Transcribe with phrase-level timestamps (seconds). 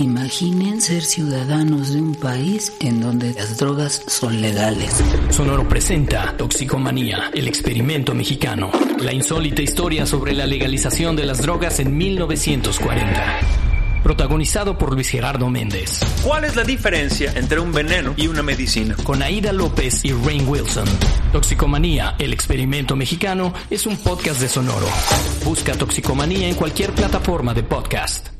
[0.00, 5.04] Imaginen ser ciudadanos de un país en donde las drogas son legales.
[5.28, 8.70] Sonoro presenta Toxicomanía, el experimento mexicano.
[8.98, 13.40] La insólita historia sobre la legalización de las drogas en 1940.
[14.02, 16.00] Protagonizado por Luis Gerardo Méndez.
[16.24, 18.96] ¿Cuál es la diferencia entre un veneno y una medicina?
[19.04, 20.88] Con Aida López y Rain Wilson.
[21.30, 24.88] Toxicomanía, el experimento mexicano, es un podcast de Sonoro.
[25.44, 28.39] Busca Toxicomanía en cualquier plataforma de podcast.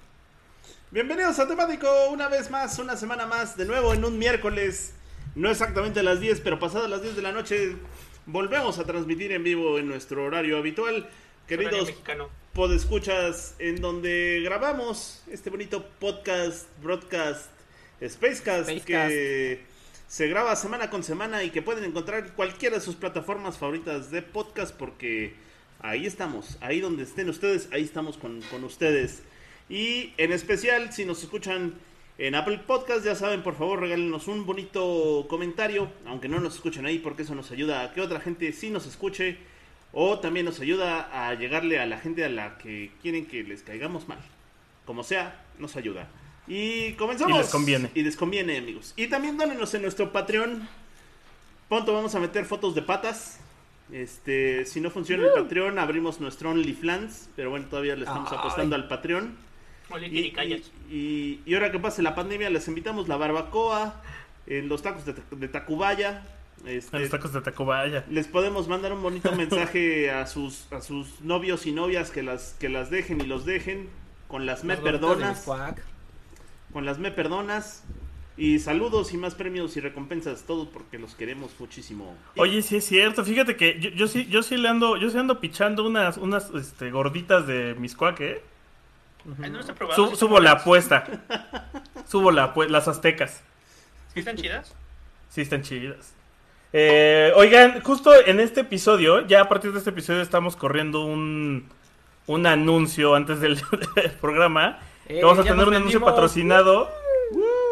[0.93, 4.91] Bienvenidos a Temático, una vez más, una semana más, de nuevo en un miércoles,
[5.35, 7.77] no exactamente a las 10, pero pasadas las 10 de la noche,
[8.25, 11.09] volvemos a transmitir en vivo en nuestro horario habitual.
[11.47, 11.93] Queridos
[12.51, 17.49] podescuchas, en donde grabamos este bonito podcast, broadcast,
[18.05, 18.85] Spacecast, Spacecast.
[18.85, 19.61] que
[20.09, 24.11] se graba semana con semana y que pueden encontrar en cualquiera de sus plataformas favoritas
[24.11, 25.35] de podcast, porque
[25.79, 29.23] ahí estamos, ahí donde estén ustedes, ahí estamos con, con ustedes.
[29.71, 31.75] Y en especial, si nos escuchan
[32.17, 36.85] en Apple Podcast, ya saben, por favor, regálenos un bonito comentario, aunque no nos escuchen
[36.85, 39.37] ahí, porque eso nos ayuda a que otra gente sí nos escuche,
[39.93, 43.63] o también nos ayuda a llegarle a la gente a la que quieren que les
[43.63, 44.19] caigamos mal.
[44.85, 46.09] Como sea, nos ayuda.
[46.47, 47.37] Y comenzamos.
[47.37, 47.91] Y les conviene.
[47.95, 48.93] Y les conviene, amigos.
[48.97, 50.67] Y también dónenos en nuestro Patreon.
[51.69, 53.39] Pronto vamos a meter fotos de patas.
[53.89, 57.29] Este, si no funciona el Patreon, abrimos nuestro OnlyFans.
[57.37, 59.49] Pero bueno, todavía le estamos apostando al Patreon.
[59.99, 64.01] Y, y, y- y ahora que pase la pandemia, les invitamos la barbacoa,
[64.47, 66.23] en los tacos de, de Tacubaya.
[66.65, 68.05] Este, A los tacos de Tacubaya.
[68.09, 72.55] les podemos mandar un bonito mensaje a sus, a sus novios y novias que las,
[72.59, 73.89] que las dejen y los dejen.
[74.27, 75.45] Con las me perdonas.
[76.71, 77.83] Con las me perdonas.
[78.37, 82.15] Y saludos y más premios y recompensas, todo porque los queremos muchísimo.
[82.37, 83.25] Oye, sí es cierto.
[83.25, 86.49] Fíjate que yo, yo sí, yo sí le ando, yo sí ando pichando unas, unas
[86.51, 88.41] este, gorditas de miscuac, ¿eh?
[89.41, 89.95] Ay, no está probado.
[90.05, 91.05] Su- ¿Sí subo la apuesta.
[92.07, 92.71] Subo la apuesta.
[92.71, 93.41] Las aztecas.
[94.13, 94.73] ¿Sí están chidas?
[95.29, 96.13] Sí, están chidas.
[96.73, 101.67] Eh, oigan, justo en este episodio, ya a partir de este episodio estamos corriendo un,
[102.27, 103.55] un anuncio antes del,
[103.95, 104.79] del programa.
[105.07, 106.89] que vamos a tener un anuncio patrocinado.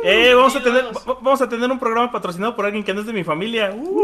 [0.04, 3.02] Eh, vamos a tener va- vamos a tener un programa patrocinado por alguien que no
[3.02, 3.72] es de mi familia.
[3.76, 4.00] Uh,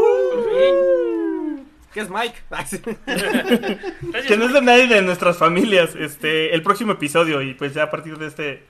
[1.96, 2.36] ¿Qué es Mike?
[4.28, 5.94] Que no es de nadie de nuestras familias.
[5.94, 8.66] Este, el próximo episodio y pues ya a partir de este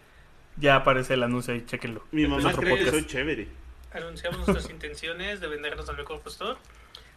[0.59, 2.05] ya aparece el anuncio ahí, chéquenlo.
[2.13, 2.91] Mi mamá cree que podcast.
[2.91, 3.49] soy chévere.
[3.93, 6.57] Anunciamos nuestras intenciones de vendernos al mejor postor.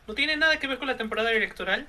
[0.08, 1.86] No tiene nada que ver con la temporada electoral.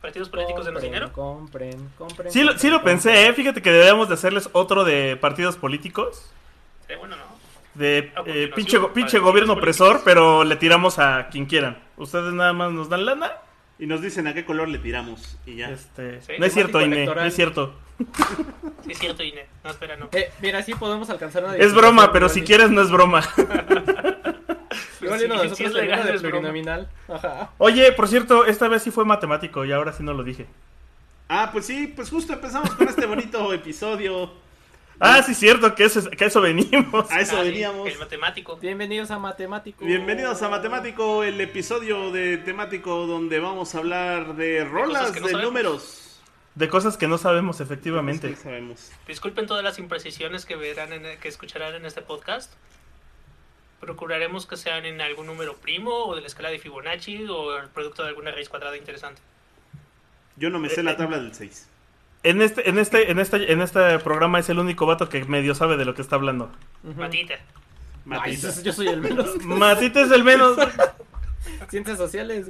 [0.00, 1.12] Partidos políticos denos dinero.
[1.12, 2.32] Compren, compren.
[2.32, 3.34] Sí, lo, sí lo pensé, ¿eh?
[3.34, 6.30] fíjate que deberíamos de hacerles otro de partidos políticos.
[6.88, 7.33] Eh, bueno, no.
[7.74, 11.78] De A eh, pinche, pinche gobierno opresor, pero le tiramos a quien quieran.
[11.96, 13.32] Ustedes nada más nos dan lana.
[13.76, 15.36] Y nos dicen a qué color le tiramos.
[15.46, 15.70] Y ya.
[15.70, 17.74] Este, Sí, no es cierto, Ine, no es cierto.
[18.84, 19.46] Sí, es cierto, Ine.
[19.64, 20.08] No, espera, no.
[20.12, 23.22] Eh, mira, sí podemos alcanzar una Es broma, pero si quieres no es broma.
[25.00, 26.38] Igual Sí, y uno de sí nosotros es le legal, viene de es broma.
[26.40, 26.88] plurinominal.
[27.08, 27.50] Ajá.
[27.58, 30.46] Oye, por cierto, esta vez sí fue matemático y ahora sí no lo dije.
[31.28, 34.32] Ah, pues sí, pues justo empezamos con este bonito episodio.
[35.00, 37.10] Ah, sí, cierto, que eso, es- que a eso venimos.
[37.10, 37.88] A eso Ah, veníamos.
[37.88, 38.56] El matemático.
[38.56, 39.84] Bienvenidos a Matemático.
[39.84, 45.32] Bienvenidos a Matemático, el episodio de temático donde vamos a hablar de rolas no de
[45.42, 46.20] números.
[46.54, 48.36] De cosas que no sabemos, Sí efectivamente.
[48.36, 48.92] sabemos.
[49.08, 52.52] Disculpen todas las imprecisiones que verán en- que escucharán en este podcast.
[53.80, 57.68] Procuraremos que sean en algún número primo o de la escala de Fibonacci o el
[57.70, 59.20] producto de alguna raíz cuadrada interesante.
[60.36, 61.68] Yo no me sé la tabla del 6.
[62.24, 65.54] En este, en este, en este, en este programa es el único vato que medio
[65.54, 66.50] sabe de lo que está hablando.
[66.82, 66.98] Ujú.
[66.98, 67.34] Matita.
[67.34, 68.62] Ay, Matita.
[68.62, 69.36] yo soy el menos.
[69.44, 70.56] Matita es el menos.
[71.68, 72.46] Ciencias sociales.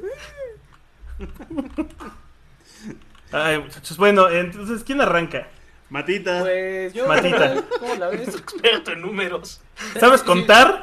[3.32, 5.48] Ay, muchachos, bueno, entonces, ¿quién arranca?
[5.90, 6.42] Matita.
[6.42, 7.08] Pues yo.
[7.08, 7.56] Matita.
[7.80, 8.28] ¿Cómo la ves?
[8.28, 9.60] Experto en números.
[9.98, 10.82] ¿Sabes contar?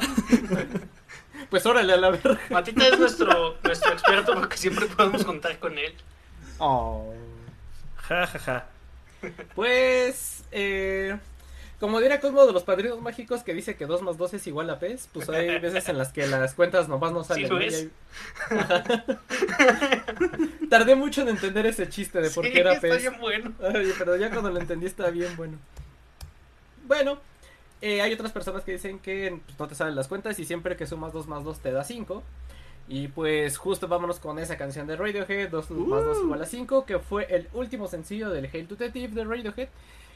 [1.49, 2.37] Pues órale a la verga.
[2.49, 5.93] Matita es nuestro, nuestro experto porque siempre podemos contar con él.
[6.57, 7.13] Oh.
[7.95, 8.70] Ja, ja, ja.
[9.55, 11.17] Pues, eh,
[11.79, 14.69] Como diría Cosmo de los Padrinos Mágicos que dice que 2 más 2 es igual
[14.69, 17.51] a PES, pues hay veces en las que las cuentas nomás no salen.
[17.51, 17.89] hay-.
[20.69, 23.01] Tardé mucho en entender ese chiste de por Sí, qué era está PES.
[23.01, 23.53] bien bueno.
[23.61, 25.57] Ay, pero ya cuando lo entendí está bien bueno.
[26.87, 27.19] Bueno,
[27.81, 30.77] eh, hay otras personas que dicen que pues, no te salen las cuentas y siempre
[30.77, 32.23] que sumas 2 más 2 te da 5.
[32.87, 36.85] Y pues justo vámonos con esa canción de Radiohead, 2 más 2 igual a 5,
[36.85, 39.69] que fue el último sencillo del Hail to the Thief de Radiohead.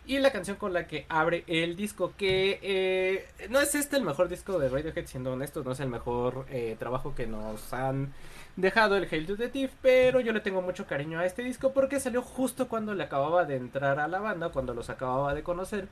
[0.08, 4.04] Y la canción con la que abre el disco, que eh, no es este el
[4.04, 8.14] mejor disco de Radiohead, siendo honesto, no es el mejor eh, trabajo que nos han
[8.56, 11.74] dejado el Hail to the Thief, pero yo le tengo mucho cariño a este disco
[11.74, 15.44] porque salió justo cuando le acababa de entrar a la banda, cuando los acababa de
[15.44, 15.88] conocer.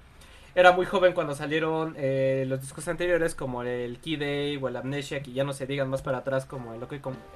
[0.56, 4.76] Era muy joven cuando salieron eh, los discos anteriores como el Key Day o el
[4.76, 6.82] Amnesia, que ya no se digan más para atrás como el,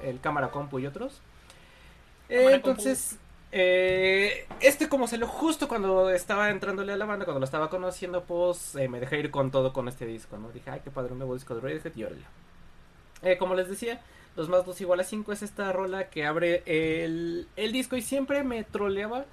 [0.04, 1.20] el Cámara Compu y otros.
[2.28, 3.18] Eh, entonces,
[3.50, 8.24] eh, este como salió justo cuando estaba entrándole a la banda, cuando lo estaba conociendo,
[8.24, 10.50] pues eh, me dejé ir con todo con este disco, ¿no?
[10.50, 12.24] Dije, ay, qué padre, un nuevo disco de Radiohead y órale.
[13.22, 14.00] Eh, como les decía,
[14.36, 18.02] 2 más 2 igual a 5 es esta rola que abre el, el disco y
[18.02, 19.24] siempre me troleaba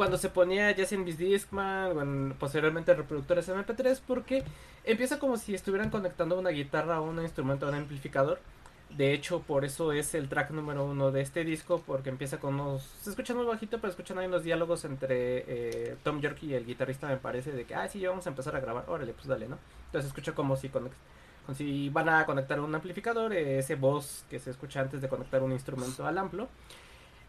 [0.00, 4.42] cuando se ponía ya en Discman posteriormente reproductores MP3 porque
[4.82, 8.40] empieza como si estuvieran conectando una guitarra a un instrumento, a un amplificador.
[8.88, 12.54] De hecho, por eso es el track número uno de este disco, porque empieza con
[12.54, 12.82] unos...
[13.02, 16.64] Se escucha muy bajito, pero escuchan ahí unos diálogos entre eh, Tom York y el
[16.64, 19.26] guitarrista, me parece, de que, ah, sí, ya vamos a empezar a grabar, órale, pues
[19.26, 19.58] dale, ¿no?
[19.88, 20.96] Entonces escucha como si, conect-
[21.44, 25.08] como si van a conectar un amplificador, eh, ese voz que se escucha antes de
[25.10, 26.48] conectar un instrumento al amplo.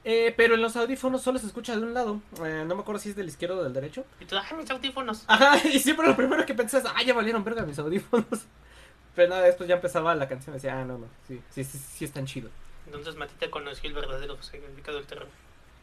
[0.03, 2.99] Eh, pero en los audífonos solo se escucha de un lado, eh, no me acuerdo
[2.99, 4.03] si es del izquierdo o del derecho.
[4.19, 5.25] Y tú, ay, mis audífonos.
[5.27, 8.27] Ajá, y siempre lo primero que pensé es, ah, ya valieron verga mis audífonos.
[9.15, 11.77] Pero nada, después ya empezaba la canción y decía, ah, no, no, sí, sí, sí,
[11.77, 12.49] sí es tan chido.
[12.85, 15.27] Entonces Matita conoció el verdadero significado del terror.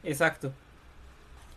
[0.02, 0.52] Exacto.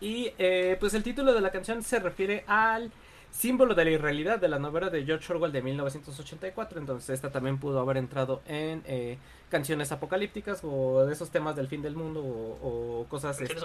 [0.00, 2.92] Y eh, pues el título de la canción se refiere al
[3.32, 6.78] símbolo de la irrealidad de la novela de George Orwell de 1984.
[6.78, 9.18] Entonces esta también pudo haber entrado en eh,
[9.50, 13.40] canciones apocalípticas o de esos temas del fin del mundo o, o cosas...
[13.40, 13.56] Este.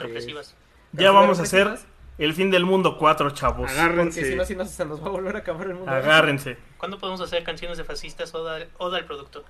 [0.93, 1.77] Ya vamos a hacer
[2.17, 3.57] el fin del mundo 4, chavos.
[3.57, 4.35] Porque si Agárrense.
[4.35, 5.91] no, si no, se nos va a volver a acabar el mundo.
[5.91, 6.57] Agárrense.
[6.77, 9.43] ¿Cuándo podemos hacer canciones de fascistas o al productor?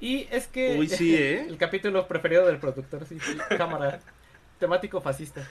[0.00, 1.46] Y es que Uy, sí, ¿eh?
[1.48, 4.00] el capítulo preferido del productor, sí, sí, cámara,
[4.58, 5.48] temático fascista.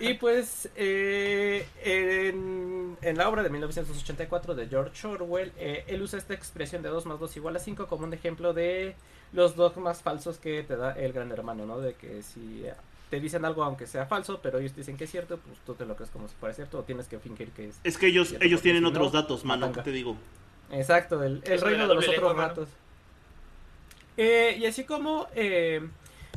[0.00, 6.18] Y pues eh, en, en la obra de 1984 de George Orwell, eh, él usa
[6.18, 8.94] esta expresión de 2 más 2 igual a 5 como un ejemplo de
[9.32, 11.80] los dogmas falsos que te da el gran hermano, ¿no?
[11.80, 12.64] De que si
[13.10, 15.84] te dicen algo aunque sea falso, pero ellos dicen que es cierto, pues tú te
[15.84, 17.80] lo crees como si fuera cierto o tienes que fingir que es.
[17.84, 19.72] Es que ellos, Cierto, ellos tienen si otros no, datos, mano.
[19.72, 20.16] ¿qué te digo?
[20.70, 22.68] Exacto, el, reino de los otros ratos.
[24.16, 25.86] Eh, y así como, eh,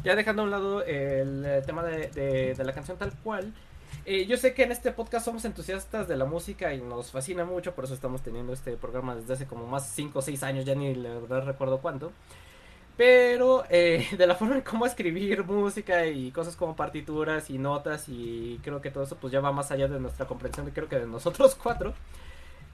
[0.04, 3.54] ya dejando a un lado el eh, tema de, la canción tal cual,
[4.06, 7.46] eh, yo sé que en este podcast somos entusiastas de la música y nos fascina
[7.46, 10.66] mucho, por eso estamos teniendo este programa desde hace como más 5 o 6 años,
[10.66, 12.12] ya ni la verdad recuerdo cuánto.
[12.98, 18.10] Pero eh, de la forma en cómo escribir música y cosas como partituras y notas
[18.10, 20.90] y creo que todo eso pues ya va más allá de nuestra comprensión de creo
[20.90, 21.94] que de nosotros cuatro.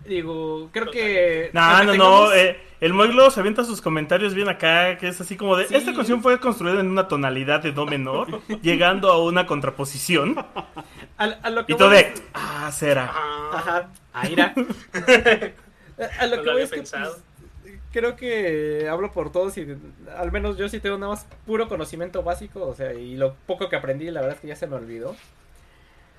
[0.07, 1.49] Digo, creo que...
[1.53, 2.33] No, aunque no, tengamos- no.
[2.33, 5.67] eh, el Moiglo se avienta sus comentarios bien acá, que es así como de...
[5.67, 5.75] Sí.
[5.75, 10.37] Esta canción fue construida en una tonalidad de do menor, llegando a una contraposición.
[11.17, 11.99] A, a lo que Y todo de...
[12.01, 13.05] es- Ah, será.
[13.53, 13.89] Ajá.
[14.13, 14.53] Aira.
[16.19, 16.93] a lo No que lo voy es que pues,
[17.91, 19.67] creo que hablo por todos y
[20.17, 23.69] al menos yo sí tengo nada más puro conocimiento básico, o sea, y lo poco
[23.69, 25.15] que aprendí la verdad es que ya se me olvidó.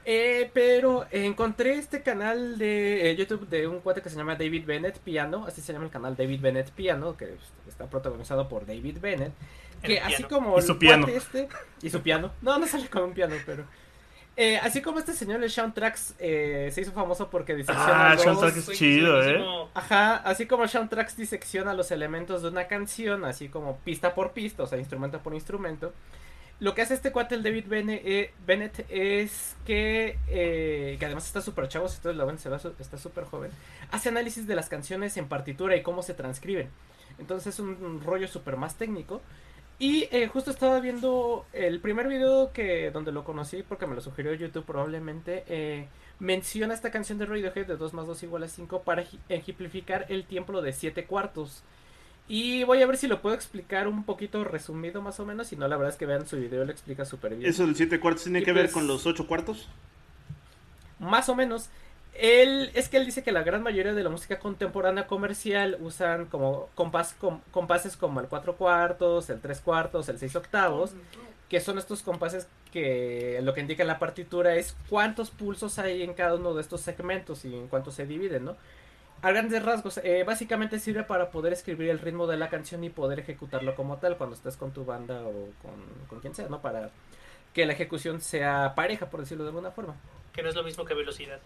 [0.07, 4.65] Eh, pero encontré este canal de eh, YouTube de un cuate que se llama David
[4.67, 8.99] Bennett Piano, así se llama el canal David Bennett Piano, que está protagonizado por David
[9.01, 9.33] Bennett,
[9.83, 10.29] que El así piano.
[10.29, 11.05] como Y su piano.
[11.07, 11.49] cuate este
[11.81, 13.65] y su piano, no, no sale con un piano, pero
[14.37, 18.15] eh, así como este señor el Sean Trax eh, se hizo famoso porque disecciona Ah,
[18.15, 19.43] los- Sean Trax es Soy- chido, ¿eh?
[19.73, 24.33] Ajá, así como Sean Trax disecciona los elementos de una canción, así como pista por
[24.33, 25.95] pista, o sea, instrumento por instrumento.
[26.61, 31.41] Lo que hace este cuate, el David eh, Bennett, es que, eh, que además está
[31.41, 33.51] súper chavo, se ve su- está súper joven,
[33.91, 36.71] hace análisis de las canciones en partitura y cómo se transcriben.
[37.19, 39.21] Entonces es un, rollo súper más técnico.
[39.81, 44.01] Y eh, justo estaba viendo el primer video que donde lo conocí, porque me lo
[44.01, 45.43] sugirió YouTube probablemente,
[46.21, 50.07] menciona esta canción de Radiohead de 2 más 2 igual a 5 para ej- ejemplificar
[50.09, 51.65] el tiempo de 7 cuartos.
[52.27, 55.57] Y voy a ver si lo puedo explicar un poquito resumido más o menos, si
[55.57, 57.51] no la verdad es que vean su video, lo explica súper bien.
[57.51, 59.69] ¿Eso del 7 cuartos tiene Y que ver pues- con los 8 cuartos?
[60.99, 61.69] Más o menos.
[62.15, 66.27] Él, es que él dice que la gran mayoría de la música contemporánea comercial usan
[66.27, 70.93] como compás, com- compases como el 4 cuartos, el 3 cuartos, el 6 octavos,
[71.51, 76.15] que son estos compases que lo que indica la partitura es cuántos pulsos hay en
[76.15, 78.57] cada uno de estos segmentos y en cuánto se dividen, ¿no?
[79.25, 82.91] A grandes rasgos, eh, básicamente sirve para poder escribir el ritmo de la canción y
[82.91, 86.61] poder ejecutarlo como tal cuando estés con tu banda o con, con quien sea, ¿no?
[86.61, 86.91] Para
[87.55, 89.95] que la ejecución sea pareja, por decirlo de alguna forma.
[90.35, 91.39] Que no es lo mismo que velocidad.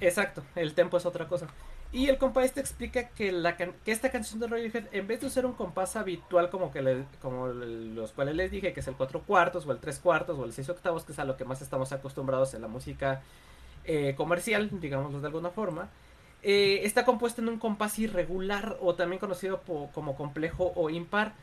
[0.00, 1.46] Exacto, el tempo es otra cosa.
[1.92, 5.20] Y el compás este explica que, la can- que esta canción de Radiohead, en vez
[5.20, 8.88] de usar un compás habitual como que le- como los cuales les dije, que es
[8.88, 11.36] el 4 cuartos, o el 3 cuartos, o el 6 octavos, que es a lo
[11.36, 13.20] que más estamos acostumbrados en la música
[13.84, 15.88] eh, comercial, digámoslo de alguna forma,
[16.42, 21.34] eh, está compuesta en un compás irregular, o también conocido po- como complejo o impar,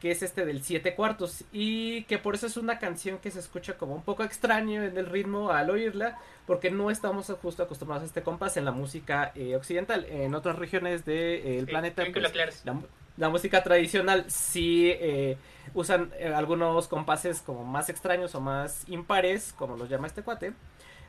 [0.00, 3.38] que es este del 7 cuartos, y que por eso es una canción que se
[3.40, 8.02] escucha como un poco extraño en el ritmo al oírla, porque no estamos justo acostumbrados
[8.04, 10.04] a este compás en la música eh, occidental.
[10.06, 12.34] En otras regiones del Sí, planeta, pues,
[12.64, 12.80] la,
[13.16, 15.38] la música tradicional sí eh,
[15.74, 20.52] usan eh, algunos compases como más extraños o más impares, como los llama este cuate.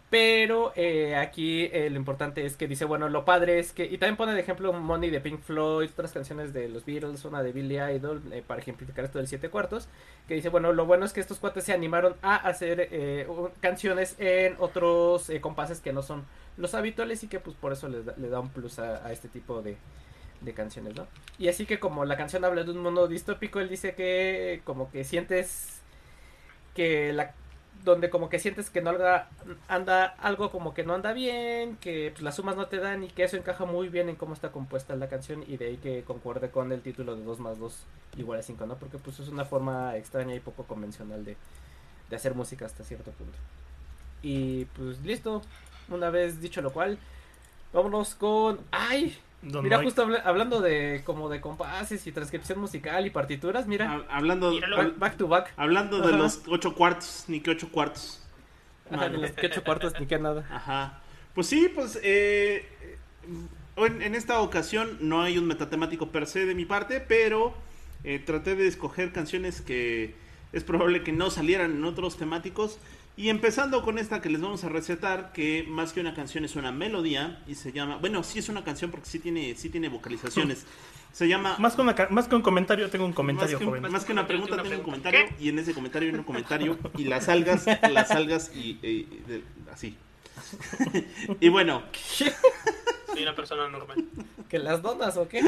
[0.09, 3.83] Pero eh, aquí eh, lo importante es que dice, bueno, lo padre es que...
[3.83, 7.43] Y también pone de ejemplo Money de Pink Floyd, otras canciones de los Beatles, una
[7.43, 9.89] de Billy Idol, eh, para ejemplificar esto del 7 cuartos.
[10.29, 13.27] Que dice, bueno, lo bueno es que estos cuates se animaron a hacer eh,
[13.59, 18.29] canciones en otros compases que no son los habituales y que pues por eso le
[18.29, 19.77] da un plus a, a este tipo de,
[20.41, 21.07] de canciones, ¿no?
[21.37, 24.91] Y así que como la canción habla de un mundo distópico, él dice que como
[24.91, 25.81] que sientes
[26.75, 27.33] que la
[27.91, 28.91] donde como que sientes que no
[29.67, 33.07] anda, algo como que no anda bien, que pues, las sumas no te dan y
[33.07, 36.03] que eso encaja muy bien en cómo está compuesta la canción y de ahí que
[36.03, 37.83] concuerde con el título de 2 más 2
[38.17, 38.75] igual a 5, ¿no?
[38.75, 41.37] Porque pues es una forma extraña y poco convencional de,
[42.09, 43.37] de hacer música hasta cierto punto.
[44.21, 45.41] Y pues listo,
[45.89, 46.97] una vez dicho lo cual,
[47.73, 48.59] vámonos con...
[48.71, 49.17] ¡Ay!
[49.47, 49.87] Don Mira, Mike.
[49.87, 54.51] justo habla- hablando de como de compases y transcripción musical y partituras, mira, Ha- Hablando,
[54.51, 54.77] Míralo.
[54.77, 55.53] back, back to back.
[55.55, 58.23] hablando de los ocho cuartos, ni que ocho cuartos.
[58.91, 60.45] Ajá, los que ocho cuartos ni que nada.
[60.51, 60.99] Ajá.
[61.33, 62.65] Pues sí, pues eh,
[63.75, 67.53] en, en esta ocasión no hay un metatemático per se de mi parte, pero
[68.03, 70.15] eh, traté de escoger canciones que
[70.53, 72.79] es probable que no salieran en otros temáticos.
[73.17, 76.55] Y empezando con esta que les vamos a recetar, que más que una canción es
[76.55, 79.89] una melodía y se llama, bueno, sí es una canción porque sí tiene, sí tiene
[79.89, 80.65] vocalizaciones.
[81.13, 83.69] Se llama Más que, una más que un comentario, tengo un comentario, más que, un-
[83.79, 83.91] joven.
[83.91, 87.05] más que una pregunta, tengo un comentario y en ese comentario hay un comentario y
[87.05, 89.41] las algas, las algas y de-
[89.73, 89.97] así.
[91.39, 94.05] y bueno, Soy una persona normal.
[94.47, 95.41] ¿Que las donas o qué?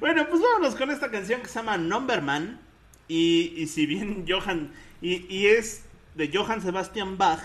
[0.00, 2.58] bueno, pues vámonos con esta canción que se llama Numberman
[3.06, 4.72] y, y si bien Johann
[5.04, 5.84] y, y es
[6.14, 7.40] de Johann Sebastian Bach,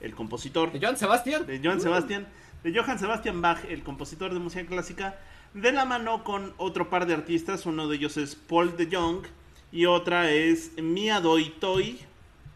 [0.00, 1.46] el compositor ¿De Joan Sebastián?
[1.46, 2.26] de Johann Sebastian,
[2.64, 5.16] de Johann Sebastian Bach, el compositor de música clásica,
[5.54, 9.24] de la mano con otro par de artistas, uno de ellos es Paul de Jong
[9.70, 12.00] y otra es Mia Doi Toy,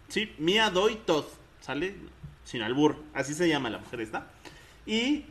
[0.08, 1.28] sí, Mia Doi Toth,
[1.60, 1.94] ¿sale?
[2.42, 4.26] Sin albur, así se llama la mujer esta.
[4.86, 5.24] Y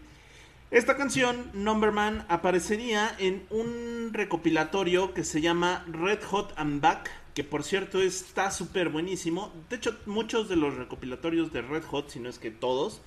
[0.72, 7.44] esta canción, Numberman, aparecería en un recopilatorio que se llama Red Hot and Back, que
[7.44, 9.53] por cierto está súper buenísimo.
[9.70, 13.00] De hecho, muchos de los recopilatorios de Red Hot, si no es que todos,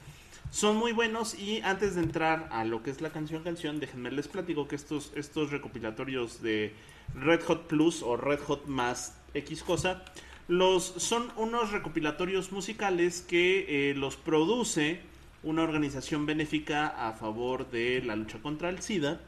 [0.53, 1.37] son muy buenos.
[1.37, 4.77] Y antes de entrar a lo que es la canción canción, déjenme les platico que
[4.77, 6.73] estos, estos recopilatorios de
[7.17, 10.05] Red Hot Plus o Red Hot más X cosa,
[10.47, 15.01] los, son unos recopilatorios musicales que eh, los produce
[15.43, 19.21] una organización benéfica a favor de la lucha contra el SIDA,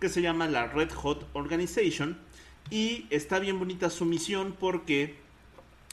[0.00, 2.16] que se llama la Red Hot Organization.
[2.70, 5.16] Y está bien bonita su misión porque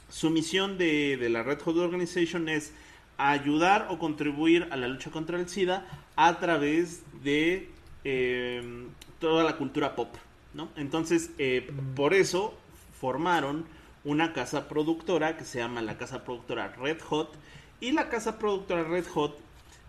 [0.09, 2.73] su misión de, de la Red Hot Organization es
[3.17, 7.69] ayudar o contribuir a la lucha contra el SIDA a través de
[8.03, 8.87] eh,
[9.19, 10.13] toda la cultura pop,
[10.53, 10.69] ¿no?
[10.75, 12.53] Entonces, eh, por eso
[12.99, 13.65] formaron
[14.03, 17.33] una casa productora que se llama la casa productora Red Hot
[17.79, 19.37] y la casa productora Red Hot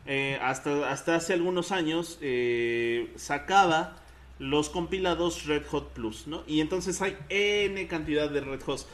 [0.07, 3.97] eh, hasta, hasta hace algunos años eh, sacaba
[4.39, 6.43] los compilados Red Hot Plus, ¿no?
[6.47, 8.87] Y entonces hay N cantidad de Red Hot.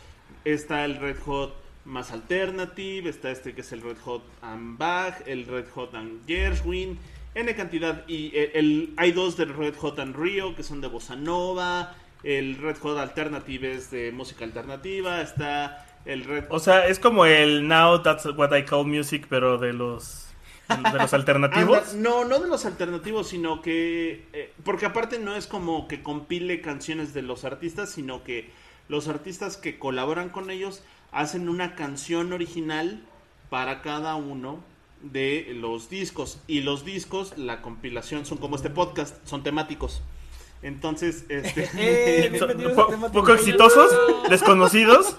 [0.44, 1.54] Está el Red Hot
[1.84, 6.26] más Alternative, está este que es el Red Hot and Bach, el Red Hot and
[6.26, 6.98] Gershwin,
[7.34, 8.04] N cantidad.
[8.06, 11.94] Y el, el- hay dos del Red Hot and Rio que son de Bossa Nova,
[12.22, 17.24] el Red Hot Alternative es de música alternativa, está el Red O sea, es como
[17.24, 20.29] el Now That's What I Call Music, pero de los,
[20.92, 21.94] de los alternativos.
[21.94, 24.26] No, no de los alternativos, sino que.
[24.32, 28.50] eh, porque aparte no es como que compile canciones de los artistas, sino que
[28.88, 33.02] los artistas que colaboran con ellos hacen una canción original
[33.48, 34.60] para cada uno
[35.02, 36.40] de los discos.
[36.46, 40.02] Y los discos, la compilación, son como este podcast, son temáticos.
[40.62, 41.68] Entonces, este...
[41.78, 42.38] Eh,
[42.74, 43.90] po- Tema poco exitosos,
[44.30, 45.16] desconocidos,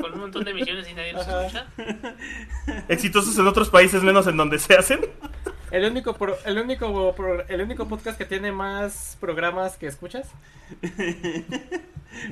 [0.00, 1.46] Con un montón de misiones y nadie los Ajá.
[1.46, 1.66] escucha.
[2.88, 5.00] exitosos en otros países menos en donde se hacen.
[5.70, 10.28] El único, pro- el, único pro- el único podcast que tiene más programas que escuchas.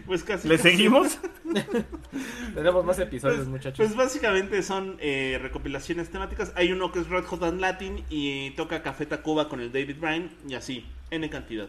[0.06, 0.48] pues casi...
[0.48, 0.70] ¿Le casi.
[0.70, 1.18] seguimos?
[2.54, 3.78] Tenemos más episodios, Pues, muchachos.
[3.86, 6.52] pues básicamente son eh, recopilaciones temáticas.
[6.56, 9.96] Hay uno que es Red Hot and Latin y toca Café Tacuba con el David
[10.00, 11.68] Bryan y así, N cantidad.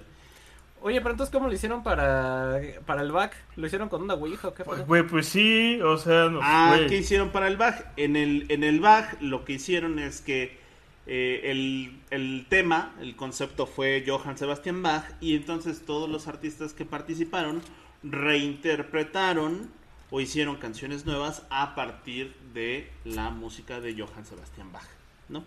[0.82, 3.36] Oye, pero entonces, ¿cómo lo hicieron para, para el back?
[3.56, 6.78] ¿Lo hicieron con una Ouija o qué Pues, güey, pues sí, o sea, no, Ah.
[6.88, 7.84] ¿qué hicieron para el Bach?
[7.98, 10.58] En el, en el Bach lo que hicieron es que
[11.06, 16.74] eh, el, el tema, el concepto fue Johann Sebastian Bach y entonces todos los artistas
[16.74, 17.62] que participaron
[18.04, 19.70] reinterpretaron
[20.12, 24.88] o hicieron canciones nuevas a partir de la música de Johann Sebastian Bach,
[25.28, 25.44] ¿no?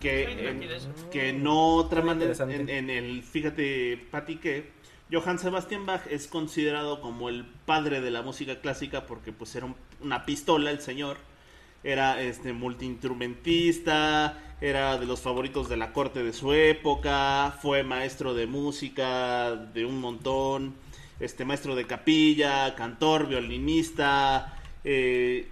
[0.00, 0.60] Que, en-
[1.10, 4.70] que no otra manera, en, en el, fíjate, Pati, que
[5.12, 9.66] Johann Sebastian Bach es considerado como el padre de la música clásica porque pues era
[9.66, 11.16] un- una pistola el señor,
[11.82, 18.34] era este multiinstrumentista, era de los favoritos de la corte de su época, fue maestro
[18.34, 20.74] de música de un montón,
[21.20, 25.46] este maestro de capilla, cantor, violinista, eh,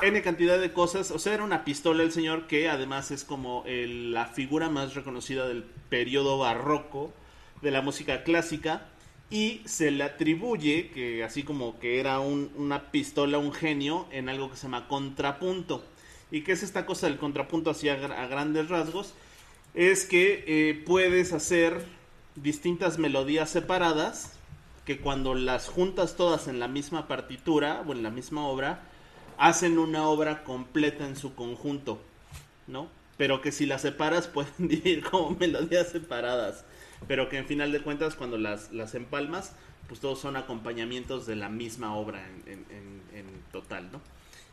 [0.00, 3.64] N cantidad de cosas, o sea, era una pistola el señor que además es como
[3.66, 7.12] la figura más reconocida del periodo barroco
[7.60, 8.86] de la música clásica
[9.30, 14.28] y se le atribuye que así como que era un- una pistola, un genio en
[14.28, 15.84] algo que se llama contrapunto.
[16.30, 19.14] ¿Y qué es esta cosa del contrapunto así a grandes rasgos?
[19.74, 21.84] Es que eh, puedes hacer
[22.34, 24.38] distintas melodías separadas
[24.86, 28.82] que cuando las juntas todas en la misma partitura o en la misma obra,
[29.38, 32.00] hacen una obra completa en su conjunto,
[32.66, 32.88] ¿no?
[33.16, 36.64] Pero que si las separas pueden vivir como melodías separadas,
[37.08, 39.54] pero que en final de cuentas cuando las, las empalmas,
[39.88, 44.00] pues todos son acompañamientos de la misma obra en, en- total, ¿no?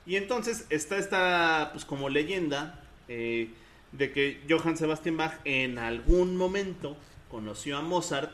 [0.05, 3.49] Y entonces está esta, pues como leyenda, eh,
[3.93, 6.97] de que Johann Sebastian Bach en algún momento
[7.31, 8.31] conoció a Mozart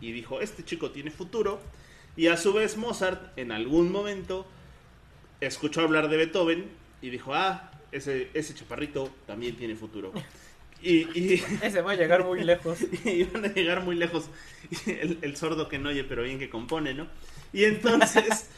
[0.00, 1.60] y dijo, este chico tiene futuro,
[2.16, 4.46] y a su vez Mozart en algún momento
[5.40, 6.66] escuchó hablar de Beethoven
[7.00, 10.12] y dijo, ah, ese, ese chaparrito también tiene futuro.
[10.80, 12.78] Y, y, Ese va a llegar muy lejos.
[13.04, 14.28] y van a llegar muy lejos.
[14.86, 17.08] El, el sordo que no oye, pero bien que compone, ¿no?
[17.52, 18.50] Y entonces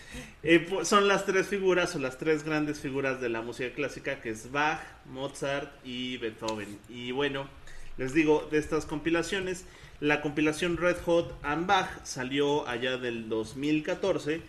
[0.43, 4.21] eh, pues, son las tres figuras o las tres grandes figuras de la música clásica,
[4.21, 6.79] que es Bach, Mozart y Beethoven.
[6.89, 7.49] Y bueno,
[7.97, 9.65] les digo, de estas compilaciones,
[10.01, 14.41] la compilación Red Hot and Bach salió allá del 2014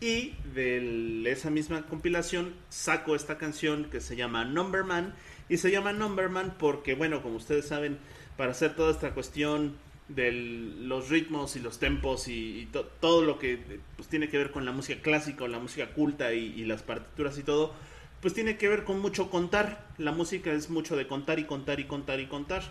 [0.00, 5.14] y de esa misma compilación saco esta canción que se llama Numberman
[5.48, 7.98] y se llama Numberman porque bueno como ustedes saben
[8.36, 9.76] para hacer toda esta cuestión
[10.08, 13.58] de los ritmos y los tempos y, y to- todo lo que
[13.96, 16.82] pues, tiene que ver con la música clásica o la música culta y, y las
[16.82, 17.74] partituras y todo
[18.20, 19.86] pues tiene que ver con mucho contar.
[19.96, 22.62] La música es mucho de contar y contar y contar y contar.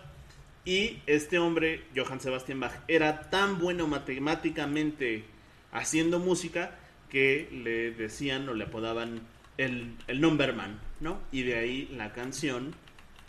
[0.64, 5.24] Y este hombre, Johann Sebastian Bach, era tan bueno matemáticamente
[5.72, 6.78] haciendo música
[7.10, 9.22] que le decían o le apodaban
[9.58, 11.20] el, el Numberman, ¿no?
[11.32, 12.74] Y de ahí la canción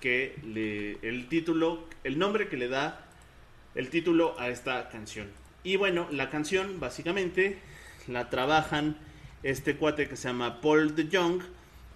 [0.01, 0.99] que le.
[1.07, 3.07] el título, el nombre que le da
[3.75, 5.29] el título a esta canción.
[5.62, 7.59] Y bueno, la canción básicamente
[8.09, 8.97] la trabajan
[9.43, 11.43] este cuate que se llama Paul de Jong,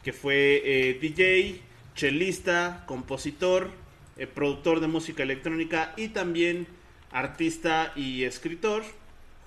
[0.03, 1.61] que fue eh, DJ,
[1.95, 3.71] chelista, compositor,
[4.17, 6.67] eh, productor de música electrónica y también
[7.11, 8.83] artista y escritor,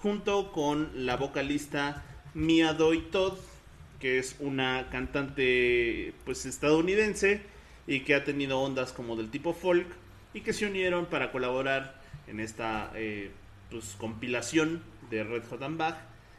[0.01, 2.03] junto con la vocalista
[2.37, 3.33] Mia Doi Todd,
[3.99, 7.41] que es una cantante pues estadounidense
[7.87, 9.87] y que ha tenido ondas como del tipo folk
[10.35, 13.31] y que se unieron para colaborar en esta eh,
[13.71, 15.95] pues, compilación de Red Hot and Bach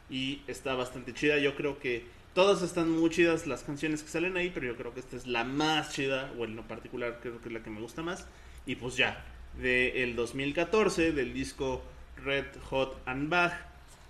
[0.09, 1.39] y está bastante chida.
[1.39, 4.95] Yo creo que todas están muy chidas las canciones que salen ahí, pero yo creo
[4.95, 7.71] que esta es la más chida, o en lo particular creo que es la que
[7.71, 8.25] me gusta más.
[8.67, 9.25] Y pues ya,
[9.61, 11.83] del 2014, del disco
[12.25, 13.55] Red Hot and Bach,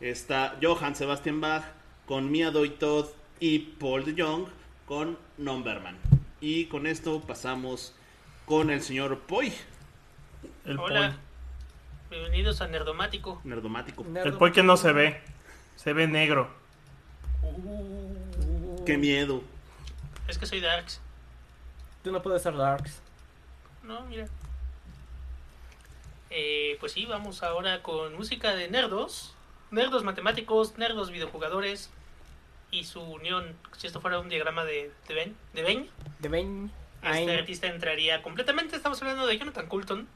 [0.02, 1.77] está Johann Sebastian Bach
[2.08, 3.06] con Mia Doi Todd
[3.38, 4.46] y Paul de Jong
[4.86, 5.98] con Numberman.
[6.40, 7.94] Y con esto pasamos
[8.46, 9.52] con el señor Poi,
[10.64, 11.18] El Hola.
[12.08, 13.42] Bienvenidos a Nerdomático.
[13.44, 14.04] nerdomático.
[14.04, 14.22] poi.
[14.24, 15.20] El poi que no se ve.
[15.76, 16.48] Se ve negro.
[18.86, 19.42] Qué miedo.
[20.28, 21.02] Es que soy Darks.
[22.02, 23.02] Tú no puedes ser Darks.
[23.82, 24.26] No, mira.
[26.30, 29.34] Eh, pues sí, vamos ahora con música de nerdos.
[29.70, 31.90] Nerdos matemáticos, nerdos videojugadores
[32.70, 33.56] y su unión.
[33.76, 35.62] Si esto fuera un diagrama de, de Ben, de
[37.02, 38.76] este artista entraría completamente.
[38.76, 40.08] Estamos hablando de Jonathan Coulton,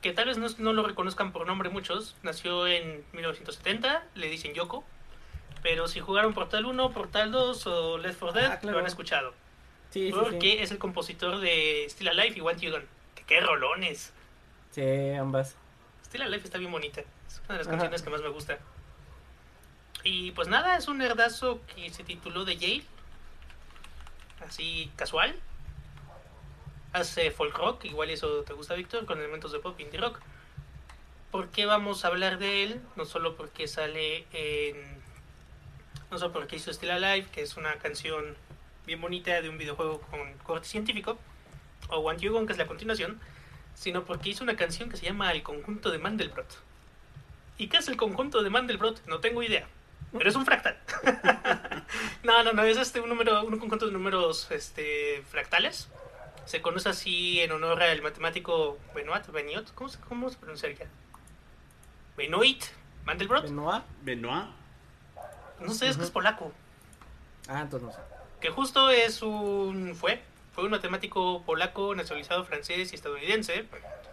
[0.00, 2.16] que tal vez no, no lo reconozcan por nombre muchos.
[2.22, 4.84] Nació en 1970, le dicen Yoko.
[5.62, 8.74] Pero si jugaron Portal 1, Portal 2 o Left 4 Dead, Ah, claro.
[8.76, 9.32] lo han escuchado.
[9.90, 10.56] Sí, porque sí.
[10.60, 12.84] es el compositor de Still Alive y Want You Gone.
[13.26, 14.12] Qué rolones.
[14.72, 15.56] Sí, ambas.
[16.04, 17.00] Still Alive está bien bonita.
[17.26, 17.76] Es una de las Ajá.
[17.76, 18.58] canciones que más me gusta.
[20.04, 22.84] Y pues nada, es un nerdazo que se tituló The Yale.
[24.46, 25.34] Así casual.
[26.92, 30.20] Hace folk rock, igual eso te gusta, Víctor, con elementos de pop indie rock.
[31.30, 32.80] ¿Por qué vamos a hablar de él?
[32.96, 35.02] No solo porque sale en.
[36.10, 38.36] No solo porque hizo Still Alive, que es una canción
[38.86, 41.18] bien bonita de un videojuego con corte científico,
[41.88, 43.18] o Want You Gone, que es la continuación,
[43.74, 46.62] sino porque hizo una canción que se llama El conjunto de Mandelbrot.
[47.56, 49.04] ¿Y qué es el conjunto de Mandelbrot?
[49.06, 49.66] No tengo idea.
[50.16, 50.78] Pero es un fractal.
[52.22, 55.88] no, no, no, es este un número, un conjunto de números este, fractales.
[56.44, 60.86] Se conoce así en honor al matemático Benoit, Benoit, ¿cómo se, cómo se pronunciaría?
[62.16, 62.64] Benoit
[63.04, 63.44] Mandelbrot.
[63.44, 63.82] Benoit.
[64.02, 64.46] Benoit.
[65.60, 66.52] No sé, es que es polaco.
[67.48, 68.00] Ah, entonces no sé.
[68.40, 70.22] que justo es un fue
[70.54, 73.66] fue un matemático polaco nacionalizado francés y estadounidense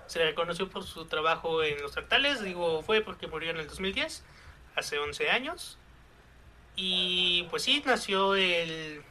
[0.08, 3.68] se le reconoció por su trabajo en los fractales digo fue porque murió en el
[3.68, 4.24] 2010
[4.76, 5.78] hace 11 años
[6.76, 9.02] y pues sí nació el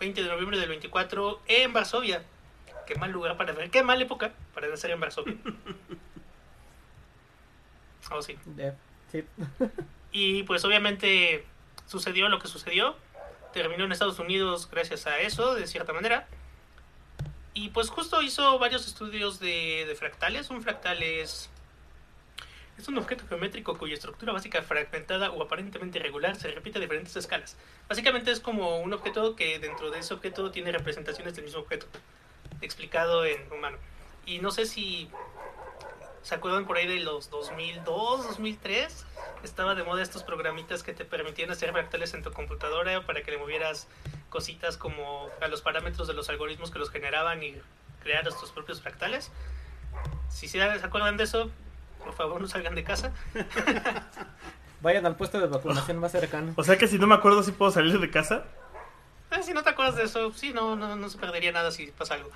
[0.00, 2.24] 20 de noviembre del 24 en Varsovia
[2.86, 5.34] qué mal lugar para ver qué mala época para nacer en Varsovia
[8.10, 8.38] oh sí
[9.10, 9.24] sí.
[10.12, 11.44] y pues obviamente
[11.92, 12.96] sucedió lo que sucedió.
[13.52, 16.26] Terminó en Estados Unidos gracias a eso, de cierta manera.
[17.54, 20.48] Y pues justo hizo varios estudios de, de fractales.
[20.48, 21.50] Un fractal es,
[22.78, 27.14] es un objeto geométrico cuya estructura básica fragmentada o aparentemente irregular se repite a diferentes
[27.16, 27.56] escalas.
[27.88, 31.86] Básicamente es como un objeto que dentro de ese objeto tiene representaciones del mismo objeto,
[32.60, 33.78] explicado en humano.
[34.24, 35.10] Y no sé si
[36.22, 39.06] ¿Se acuerdan por ahí de los 2002, 2003?
[39.42, 43.32] Estaba de moda estos programitas que te permitían hacer fractales en tu computadora para que
[43.32, 43.88] le movieras
[44.30, 47.56] cositas como a los parámetros de los algoritmos que los generaban y
[48.04, 49.32] crear tus propios fractales.
[50.28, 51.50] Si se acuerdan de eso,
[52.02, 53.12] por favor no salgan de casa.
[54.82, 56.52] Vayan al puesto de vacunación más cercano.
[56.56, 58.44] O sea que si no me acuerdo si puedo salir de casa.
[59.30, 61.86] Eh, si no te acuerdas de eso, sí, no, no, no se perdería nada si
[61.86, 62.30] pasa algo.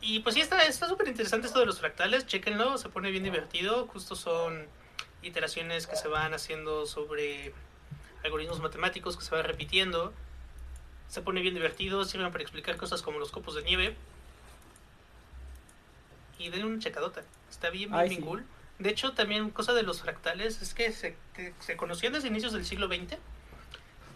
[0.00, 3.24] Y pues sí, está está súper interesante esto de los fractales, chequenlo, se pone bien
[3.24, 3.88] divertido.
[3.88, 4.66] Justo son
[5.22, 7.52] iteraciones que se van haciendo sobre
[8.24, 10.12] algoritmos matemáticos que se van repitiendo.
[11.08, 13.96] Se pone bien divertido, sirven para explicar cosas como los copos de nieve.
[16.38, 18.26] Y denle una checadota, está bien, bien, Ay, bien sí.
[18.26, 18.44] cool.
[18.78, 22.52] De hecho, también cosa de los fractales es que se, que se conocían desde inicios
[22.52, 23.16] del siglo XX,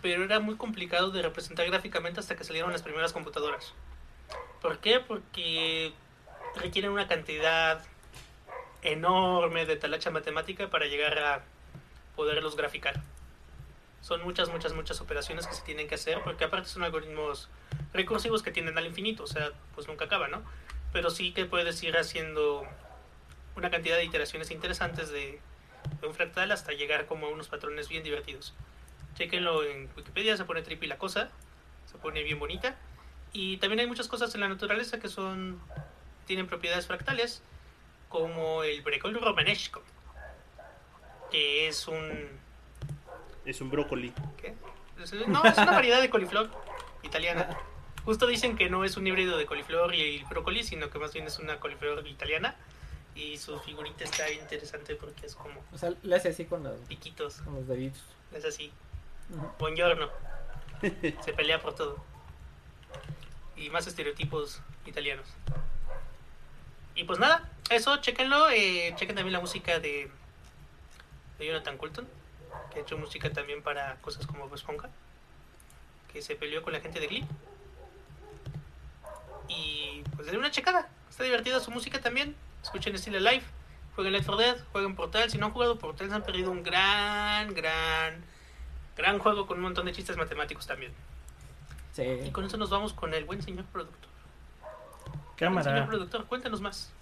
[0.02, 3.72] pero era muy complicado de representar gráficamente hasta que salieron las primeras computadoras.
[4.60, 5.00] ¿Por qué?
[5.00, 5.92] Porque
[6.56, 7.82] requieren una cantidad
[8.82, 11.42] enorme de talacha matemática para llegar a
[12.16, 13.00] poderlos graficar.
[14.02, 17.48] Son muchas, muchas, muchas operaciones que se tienen que hacer, porque aparte son algoritmos
[17.92, 20.42] recursivos que tienden al infinito, o sea, pues nunca acaba, ¿no?
[20.92, 22.66] Pero sí que puedes ir haciendo
[23.56, 25.40] una cantidad de iteraciones interesantes de,
[26.00, 28.54] de un fractal hasta llegar como a unos patrones bien divertidos.
[29.14, 31.30] Chequenlo en Wikipedia, se pone trippy la cosa,
[31.90, 32.76] se pone bien bonita.
[33.32, 35.60] Y también hay muchas cosas en la naturaleza que son
[36.26, 37.42] tienen propiedades fractales,
[38.08, 39.82] como el brecol romanesco,
[41.30, 42.28] que es un
[43.44, 44.12] Es un brócoli.
[44.40, 44.54] ¿qué?
[45.26, 46.50] No, es una variedad de coliflor
[47.02, 47.48] italiana.
[48.04, 51.12] Justo dicen que no es un híbrido de coliflor y el brócoli, sino que más
[51.12, 52.56] bien es una coliflor italiana.
[53.14, 56.78] Y su figurita está interesante porque es como O sea, le hace así con los,
[56.88, 58.02] piquitos, con los deditos.
[58.32, 58.72] es así.
[59.34, 59.50] Ujú.
[59.58, 60.08] Buongiorno.
[61.24, 62.02] Se pelea por todo.
[63.56, 65.26] Y más estereotipos italianos.
[66.94, 68.50] Y pues nada, eso, chequenlo.
[68.50, 70.10] Eh, chequen también la música de,
[71.38, 72.08] de Jonathan Coulton,
[72.72, 74.88] que ha hecho música también para cosas como Bob Esponja,
[76.12, 77.26] que se peleó con la gente de Glee.
[79.50, 80.88] Y pues denle una checada.
[81.08, 82.34] Está divertida su música también.
[82.62, 83.42] Escuchen Still Alive.
[83.94, 84.56] Jueguen Left 4 Dead.
[84.72, 85.30] Jueguen Portal.
[85.30, 88.24] Si no han jugado Portal, se han perdido un gran, gran,
[88.96, 90.92] gran juego con un montón de chistes matemáticos también.
[91.92, 92.04] Sí.
[92.24, 94.08] Y con eso nos vamos con el buen señor productor.
[95.06, 95.64] Buen Cámara.
[95.64, 96.92] señor productor, cuéntanos más.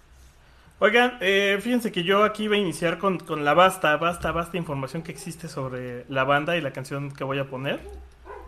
[0.81, 4.55] Oigan, eh, fíjense que yo aquí iba a iniciar con, con la vasta, vasta, vasta
[4.55, 7.81] información que existe sobre la banda y la canción que voy a poner.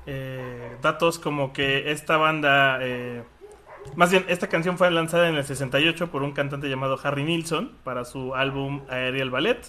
[0.05, 3.23] Eh, datos como que esta banda, eh,
[3.95, 7.71] más bien, esta canción fue lanzada en el 68 por un cantante llamado Harry Nilsson
[7.83, 9.59] para su álbum Aerial Ballet.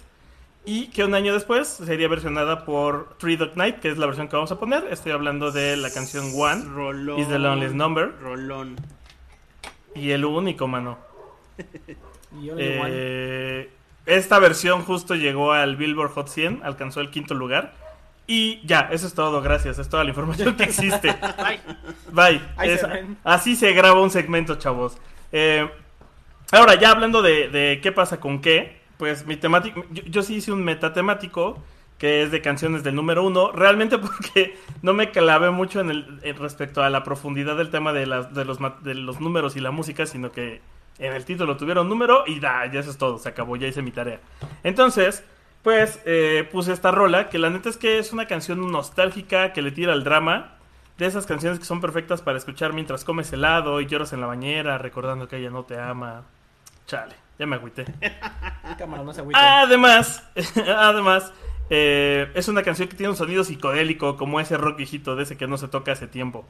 [0.65, 4.29] Y que un año después sería versionada por Three Dog Night, que es la versión
[4.29, 4.85] que vamos a poner.
[4.89, 7.19] Estoy hablando de la canción One Rolón.
[7.19, 8.13] is the Loneliest Number.
[8.21, 8.77] Rolón.
[9.93, 10.97] y el único, mano.
[12.41, 12.49] Y.
[12.57, 13.69] Eh,
[14.07, 17.75] esta versión justo llegó al Billboard Hot 100, alcanzó el quinto lugar.
[18.25, 19.79] Y ya, eso es todo, gracias.
[19.79, 21.15] Es toda la información que existe.
[22.11, 22.41] Bye.
[22.77, 23.17] Se ven.
[23.23, 24.97] así se graba un segmento, chavos.
[25.31, 25.69] Eh,
[26.51, 30.35] ahora, ya hablando de, de qué pasa con qué, pues mi temático, yo, yo sí
[30.35, 31.61] hice un metatemático
[31.97, 36.19] que es de canciones del número uno, realmente porque no me clavé mucho en el
[36.23, 39.59] en respecto a la profundidad del tema de, las, de, los, de los números y
[39.59, 40.61] la música, sino que
[40.99, 43.81] en el título tuvieron número y da, ya eso es todo, se acabó, ya hice
[43.81, 44.19] mi tarea.
[44.63, 45.23] Entonces,
[45.63, 49.61] pues eh, puse esta rola, que la neta es que es una canción nostálgica que
[49.61, 50.57] le tira al drama.
[50.97, 54.27] De esas canciones que son perfectas para escuchar mientras comes helado y lloras en la
[54.27, 56.21] bañera, recordando que ella no te ama.
[56.85, 57.85] Chale, ya me agüité.
[58.77, 59.39] Cámara, no se agüite.
[59.39, 60.23] Además,
[60.77, 61.33] además,
[61.71, 65.35] eh, es una canción que tiene un sonido psicodélico, como ese rock viejito de ese
[65.35, 66.45] que no se toca hace tiempo.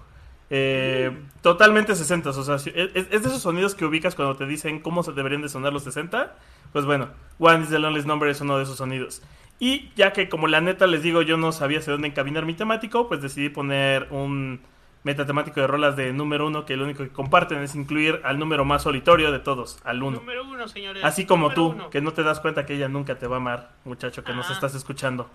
[0.49, 4.79] Eh, Totalmente 60, o sea, es, es de esos sonidos que ubicas cuando te dicen
[4.79, 6.35] cómo se deberían de sonar los 60.
[6.71, 9.21] Pues bueno, One is the Loneliest Number es uno de esos sonidos.
[9.59, 12.53] Y ya que como la neta les digo, yo no sabía hacia dónde encaminar mi
[12.53, 14.61] temático, pues decidí poner un
[15.03, 18.63] metatemático de rolas de número uno que lo único que comparten es incluir al número
[18.63, 20.19] más solitario de todos, al uno.
[20.19, 21.03] número uno, señores.
[21.03, 21.89] Así como Número tú, uno.
[21.89, 24.49] que no te das cuenta que ella nunca te va a amar, muchacho, que nos
[24.49, 25.29] estás escuchando.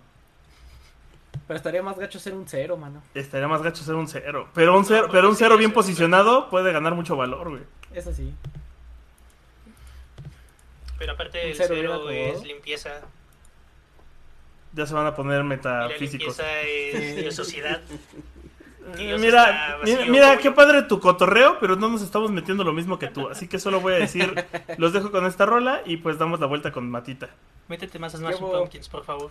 [1.49, 3.03] Pero estaría más gacho ser un cero, mano.
[3.15, 4.49] Estaría más gacho ser un cero.
[4.55, 7.63] Pero un cero, pero un cero bien posicionado puede ganar mucho valor, güey.
[7.95, 8.35] Eso sí.
[10.99, 13.01] Pero aparte el cero es limpieza.
[14.75, 16.37] Ya se van a poner Y la metafísicos.
[16.39, 17.81] limpieza es de sociedad.
[18.97, 23.09] Dios Mira, mira, qué padre tu cotorreo, pero no nos estamos metiendo lo mismo que
[23.09, 23.29] tú.
[23.29, 24.47] Así que solo voy a decir,
[24.79, 27.29] los dejo con esta rola y pues damos la vuelta con Matita.
[27.69, 29.31] Métete más a Smashing Pumpkins, por favor.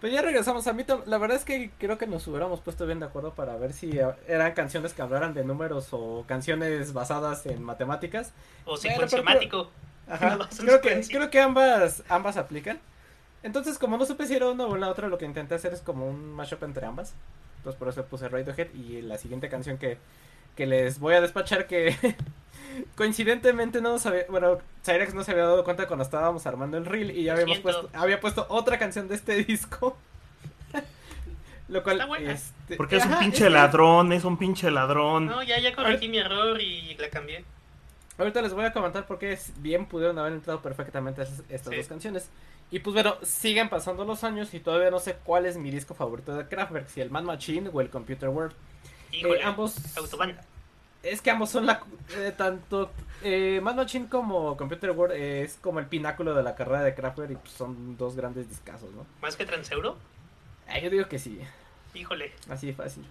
[0.00, 0.84] Pues ya regresamos a mí.
[0.84, 3.72] tam- La verdad es que creo que nos hubiéramos puesto bien de acuerdo para ver
[3.72, 8.32] si eran canciones que hablaran de números o canciones basadas en matemáticas.
[8.64, 9.70] O secuenciomático.
[10.08, 10.36] Ajá.
[10.36, 12.78] No, son creo, que, creo que ambas ambas aplican.
[13.42, 15.80] Entonces, como no supe si era una o la otra, lo que intenté hacer es
[15.80, 17.14] como un mashup entre ambas.
[17.58, 18.72] Entonces, por eso puse Radiohead.
[18.74, 19.98] Y la siguiente canción que,
[20.56, 21.94] que les voy a despachar, que
[22.96, 24.24] coincidentemente no nos había.
[24.28, 27.10] Bueno, Cyrex no se había dado cuenta cuando estábamos armando el reel.
[27.10, 29.96] Y ya habíamos puesto, había puesto otra canción de este disco.
[31.68, 31.96] lo cual.
[31.96, 32.32] Está buena.
[32.32, 35.26] este, Porque es un pinche ladrón, es un pinche ladrón.
[35.26, 37.44] No, ya, ya corregí mi error y la cambié.
[38.18, 41.76] Ahorita les voy a comentar por qué bien pudieron haber entrado perfectamente esas- estas Sí.
[41.78, 42.28] dos canciones.
[42.70, 45.94] Y pues bueno, siguen pasando los años y todavía no sé cuál es mi disco
[45.94, 48.54] favorito de Kraftwerk, si el Man Machine o el Computer World.
[49.12, 50.36] Híjole, Eh, ambos Autobahn.
[51.04, 51.82] Es que ambos son la
[52.16, 52.90] eh, tanto
[53.22, 56.94] eh, Man Machine como Computer World eh, es como el pináculo de la carrera de
[56.94, 59.06] Kraftwerk y pues, son dos grandes discazos, ¿no?
[59.22, 59.96] ¿Más que Transeuro?
[60.68, 61.38] Ah, yo digo que sí,
[61.94, 62.32] Híjole.
[62.48, 63.04] así de fácil.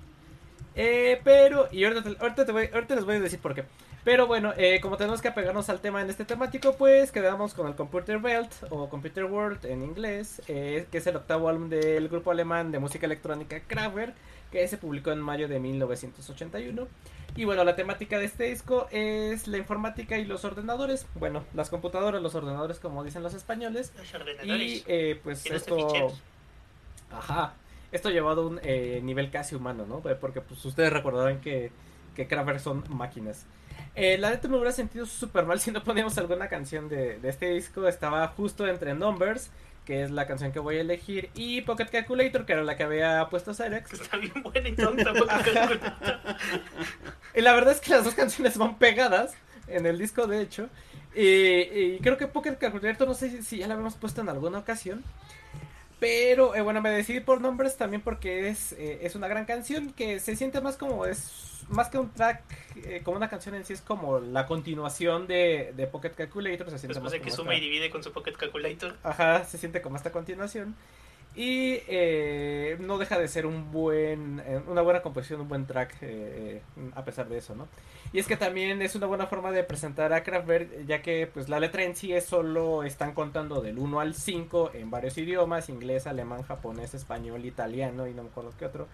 [0.75, 3.63] Eh, pero, y ahorita, te- ahorita, te voy- ahorita les voy a decir por qué.
[4.03, 7.67] Pero bueno, eh, como tenemos que apegarnos al tema en este temático, pues quedamos con
[7.67, 12.10] el Computer Belt o Computer World en inglés, eh, que es el octavo álbum del
[12.10, 14.13] grupo alemán de música electrónica Kraftwerk,
[14.51, 16.88] que se publicó en mayo de 1981.
[17.36, 21.08] Y bueno, la temática de este disco es la informática y los ordenadores.
[21.15, 23.91] Bueno, las computadoras, los ordenadores, como dicen los españoles.
[23.98, 24.62] Los ordenadores.
[24.62, 25.88] Y eh, pues Llenos de esto...
[25.88, 26.22] ficheros.
[27.12, 27.54] Ajá.
[27.91, 30.08] Esto llevado a un eh, nivel casi humano, ¿no?
[30.10, 31.72] Eh, Porque pues ustedes recordarán que,
[32.15, 33.46] que Kraftwerk son máquinas.
[33.96, 37.30] Eh, la neta me hubiera sentido súper mal si no poníamos alguna canción de, de
[37.30, 37.88] este disco.
[37.88, 39.50] Estaba justo entre Numbers,
[39.86, 42.84] que es la canción que voy a elegir, y Pocket Calculator, que era la que
[42.84, 43.93] había puesto Cyrex.
[44.02, 45.13] Está bien buena y tonta.
[47.36, 49.34] Y la verdad es que las dos canciones van pegadas
[49.67, 50.69] en el disco, de hecho.
[51.15, 54.30] Y, y creo que Pocket Calculator, no sé si, si ya la habíamos puesto en
[54.30, 55.04] alguna ocasión.
[56.04, 59.94] Pero eh, bueno, me decidí por nombres también porque es, eh, es una gran canción
[59.94, 62.44] que se siente más como es más que un track,
[62.76, 66.70] eh, como una canción en sí, es como la continuación de, de Pocket Calculator.
[66.70, 68.98] Se siente Después más de que suma y divide con su Pocket Calculator.
[69.02, 70.76] Ajá, se siente como esta continuación.
[71.36, 75.96] Y eh, no deja de ser un buen, eh, una buena composición, un buen track,
[76.02, 76.62] eh,
[76.93, 77.67] a pesar de eso, ¿no?
[78.12, 81.50] Y es que también es una buena forma de presentar a Kraftwerk, ya que pues
[81.50, 85.69] la letra en sí es solo, están contando del 1 al 5 en varios idiomas,
[85.69, 88.88] inglés, alemán, japonés, español, italiano y no me acuerdo qué otro.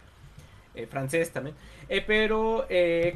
[0.89, 1.55] francés también.
[2.07, 2.65] Pero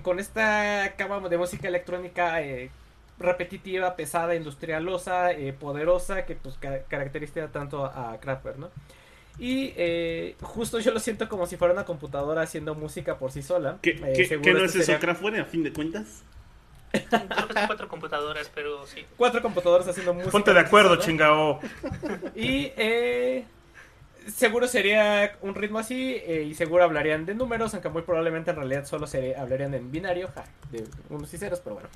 [0.04, 2.40] con esta cama de música electrónica
[3.20, 8.70] repetitiva, pesada, industrialosa, poderosa, que pues ca- caracteriza tanto a Kraftwerk, ¿no?
[9.40, 13.42] Y eh, justo yo lo siento como si fuera una computadora haciendo música por sí
[13.42, 13.80] sola.
[13.82, 16.24] ¿Qué, Eh, qué- seguro qué no este es eso, sería Kraftwerk, a fin de cuentas?
[16.92, 19.04] Creo que son cuatro computadoras, pero sí.
[19.18, 20.32] Cuatro computadoras haciendo música.
[20.32, 21.60] Ponte de acuerdo, chingao.
[22.36, 23.46] Y eh,
[24.32, 28.58] seguro sería un ritmo así eh, y seguro hablarían de números, aunque muy probablemente en
[28.58, 31.90] realidad solo se hablarían en binario, ja, de unos y ceros, pero bueno.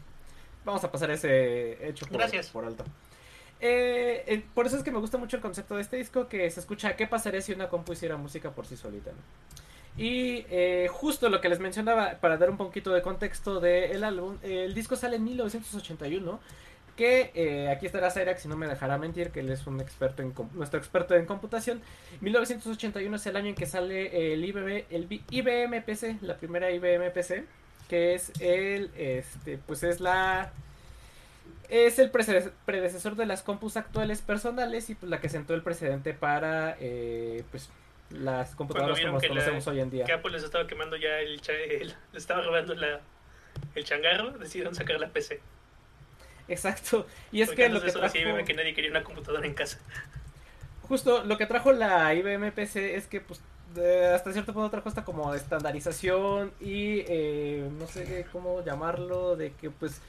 [0.66, 2.48] vamos a pasar ese hecho por, Gracias.
[2.50, 2.84] por alto.
[3.60, 6.50] Eh, eh, por eso es que me gusta mucho el concepto de este disco, que
[6.50, 9.12] se escucha qué pasaría si una compu hiciera música por sí solita.
[9.98, 14.38] Y eh, justo lo que les mencionaba, para dar un poquito de contexto del álbum,
[14.44, 16.40] el disco sale en 1981,
[16.96, 20.22] que eh, aquí estará Cyrax si no me dejará mentir, que él es un experto
[20.22, 21.82] en nuestro experto en computación.
[22.22, 27.12] 1981 es el año en que sale el IBM, el IBM PC, la primera IBM
[27.12, 27.46] PC,
[27.90, 30.52] que es el, este, pues es la
[31.70, 36.14] es el predecesor de las compus actuales personales y pues la que sentó el precedente
[36.14, 37.70] para eh, pues
[38.10, 40.06] las computadoras como las la- conocemos hoy en día.
[40.06, 43.02] Que Apple les estaba quemando ya el, el- le estaba robando la,
[43.76, 45.42] el changarro, decidieron sacar la PC.
[46.48, 47.06] Exacto.
[47.32, 49.80] Y es Porque que lo que trajo, IBM que nadie quería una computadora en casa.
[50.88, 53.42] justo lo que trajo la IBM PC es que pues
[53.76, 59.52] de- hasta cierto punto trajo esta como estandarización y eh, no sé cómo llamarlo de
[59.52, 60.02] que pues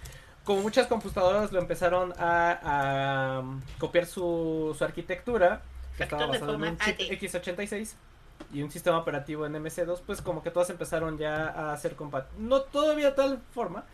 [0.48, 5.60] como muchas computadoras lo empezaron a, a, um, copiar su, su arquitectura
[5.98, 7.18] que estaba basado en un chip AD.
[7.18, 7.92] x86
[8.54, 12.40] y un sistema operativo en MC2 pues como que todas empezaron ya a ser compatibles
[12.40, 13.84] no todavía de tal forma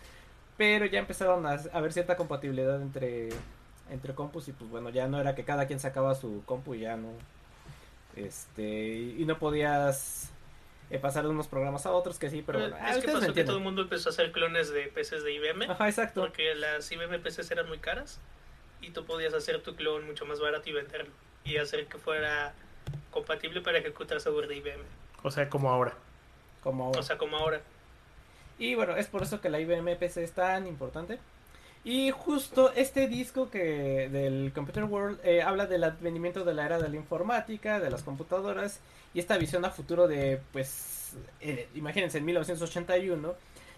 [0.57, 3.31] pero ya empezaron a, a ver cierta compatibilidad entre
[3.91, 6.81] entre compus y pues bueno ya no era que cada quien sacaba su compu y
[6.83, 7.09] ya no
[8.15, 10.31] este y no podías
[10.95, 13.43] eh, pasar de unos programas a otros que sí pero bueno, es que pasó que
[13.43, 15.71] todo el mundo empezó a hacer clones de PCs de IBM.
[15.71, 16.21] Ajá, exacto.
[16.21, 18.21] Porque las IBM PCs eran muy caras
[18.81, 21.13] y tú podías hacer tu clon mucho más barato y venderlo.
[21.45, 22.55] Y hacer que fuera
[23.11, 24.83] compatible para ejecutar software de IBM.
[25.25, 25.95] O sea, como ahora.
[26.63, 27.01] como ahora.
[27.01, 27.61] O sea, como ahora.
[28.59, 31.19] Y bueno, es por eso que la IBM PC es tan importante.
[31.85, 36.79] Y justo este disco que del Computer World eh, habla del advenimiento de la era
[36.79, 38.81] de la informática, de las computadoras
[39.13, 43.35] y esta visión a futuro de, pues, eh, imagínense, en 1981,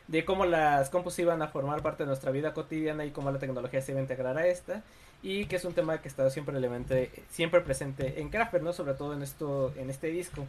[0.06, 3.40] de cómo las compus iban a formar parte de nuestra vida cotidiana y cómo la
[3.40, 4.84] tecnología se iba a integrar a esta.
[5.22, 8.72] Y que es un tema que está siempre, siempre presente en Kraftwerk, ¿no?
[8.72, 10.46] Sobre todo en, esto, en este disco.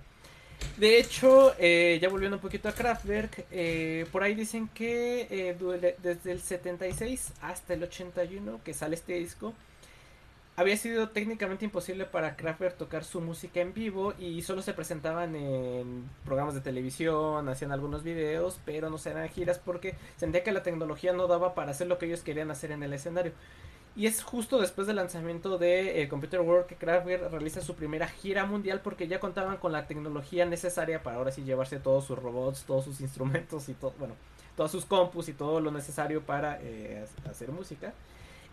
[0.78, 5.94] De hecho, eh, ya volviendo un poquito a Kraftwerk, eh, por ahí dicen que eh,
[6.02, 9.54] desde el 76 hasta el 81 que sale este disco,
[10.56, 15.36] había sido técnicamente imposible para Kraftwerk tocar su música en vivo y solo se presentaban
[15.36, 20.52] en programas de televisión, hacían algunos videos, pero no se eran giras porque sentía que
[20.52, 23.34] la tecnología no daba para hacer lo que ellos querían hacer en el escenario.
[23.98, 28.08] Y es justo después del lanzamiento de eh, Computer World que Kraftwerk realiza su primera
[28.08, 32.20] gira mundial porque ya contaban con la tecnología necesaria para ahora sí llevarse todos sus
[32.20, 34.14] robots, todos sus instrumentos y todo, bueno,
[34.56, 37.94] todas sus compus y todo lo necesario para eh, ha- hacer música.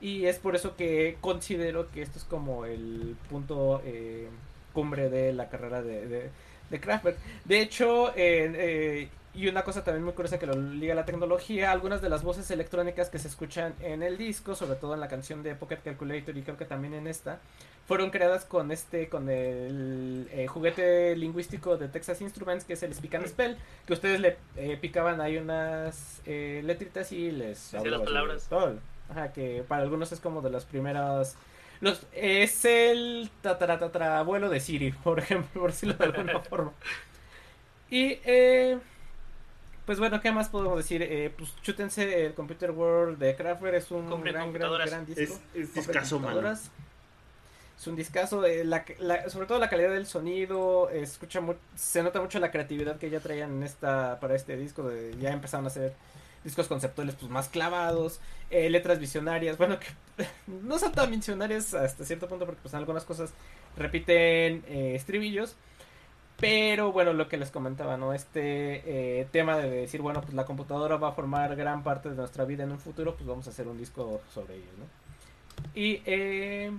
[0.00, 4.28] Y es por eso que considero que esto es como el punto eh,
[4.72, 6.30] cumbre de la carrera de, de,
[6.70, 7.18] de Kraftwerk.
[7.44, 11.72] De hecho, eh, y una cosa también muy curiosa que lo liga a la tecnología,
[11.72, 15.08] algunas de las voces electrónicas que se escuchan en el disco, sobre todo en la
[15.08, 17.40] canción de Pocket Calculator y creo que también en esta,
[17.86, 22.94] fueron creadas con este, con el eh, juguete lingüístico de Texas Instruments, que es el
[22.94, 27.82] Speak and Spell, que ustedes le eh, picaban ahí unas eh, letritas y les las
[27.82, 28.46] palabras.
[28.48, 28.78] todo.
[29.10, 31.36] Ajá, que para algunos es como de las primeras
[31.80, 36.72] los, es el tataratatarabuelo de Siri, por ejemplo, por decirlo de alguna forma.
[37.90, 38.78] Y, eh,
[39.86, 41.02] pues bueno, ¿qué más podemos decir?
[41.02, 45.40] Eh, pues chútense el Computer World de Kraftwerk, es un gran, gran, gran disco.
[45.54, 45.76] Es, es.
[47.78, 51.54] Es un discazo, eh, la, la- sobre todo la calidad del sonido, eh, escucha mu-
[51.74, 55.32] se nota mucho la creatividad que ya traían en esta para este disco, de, ya
[55.32, 55.92] empezaron a hacer
[56.44, 58.20] discos conceptuales pues más clavados,
[58.50, 59.88] eh, letras visionarias, bueno que
[60.46, 63.32] no son tan visionarias hasta cierto punto porque pues en algunas cosas
[63.76, 65.56] repiten eh, estribillos,
[66.38, 68.12] pero bueno lo que les comentaba, ¿no?
[68.12, 68.82] Este
[69.20, 72.44] eh, tema de decir, bueno pues la computadora va a formar gran parte de nuestra
[72.44, 74.84] vida en un futuro, pues vamos a hacer un disco sobre ello, ¿no?
[75.74, 76.72] Y eh,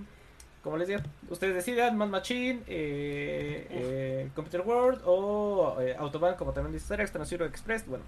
[0.66, 6.52] como les digo, ustedes decidan, Man Machine, eh, eh, Computer World o eh, Autobahn, como
[6.52, 7.86] también dice Alex, Transiro Express.
[7.86, 8.02] Bueno,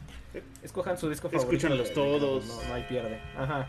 [0.65, 1.53] escojan su disco favorito.
[1.55, 2.45] Escúchanlos todos.
[2.47, 3.21] No, no hay pierde.
[3.37, 3.69] Ajá.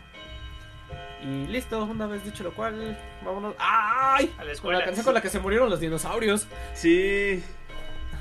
[1.22, 3.54] Y listo, una vez dicho lo cual, vámonos.
[3.60, 4.26] ¡Ay!
[4.26, 4.84] A la Con la escuela.
[4.84, 6.48] canción con la que se murieron los dinosaurios.
[6.74, 7.44] Sí.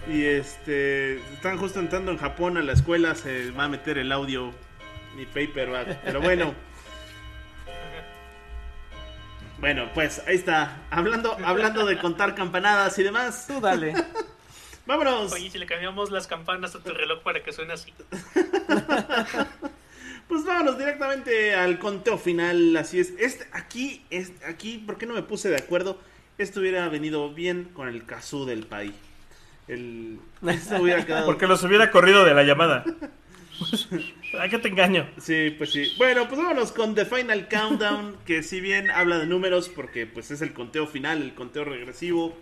[0.09, 1.17] Y este.
[1.33, 3.13] Están justo entrando en Japón a la escuela.
[3.15, 4.51] Se va a meter el audio.
[5.15, 5.99] Mi paperback.
[6.03, 6.53] Pero bueno.
[9.59, 10.83] Bueno, pues ahí está.
[10.89, 13.45] Hablando, hablando de contar campanadas y demás.
[13.45, 13.93] Tú dale.
[14.85, 15.33] Vámonos.
[15.33, 17.93] Oye, si le cambiamos las campanas a tu reloj para que suene así.
[20.29, 22.77] Pues vámonos directamente al conteo final.
[22.77, 23.13] Así es.
[23.17, 25.97] Este, aquí, es, aquí, ¿por qué no me puse de acuerdo?
[26.37, 28.93] Esto hubiera venido bien con el kazoo del país.
[29.69, 31.25] El, esto hubiera quedado.
[31.25, 32.83] Porque los hubiera corrido de la llamada.
[34.39, 35.07] ¿A qué te engaño?
[35.19, 35.93] Sí, pues sí.
[35.97, 40.31] Bueno, pues vámonos con The Final Countdown, que si bien habla de números, porque pues
[40.31, 42.35] es el conteo final, el conteo regresivo.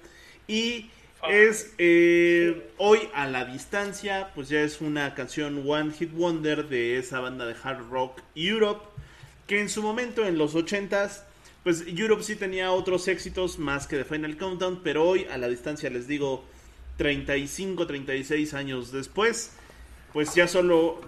[0.48, 0.90] Y
[1.30, 6.98] es eh, hoy a la distancia, pues ya es una canción One Hit Wonder de
[6.98, 8.86] esa banda de hard rock Europe,
[9.48, 11.24] que en su momento en los 80s,
[11.64, 15.50] pues Europe sí tenía otros éxitos más que The Final Countdown, pero hoy a la
[15.50, 16.46] distancia les digo
[16.98, 19.56] 35, 36 años después,
[20.14, 21.02] pues ya solo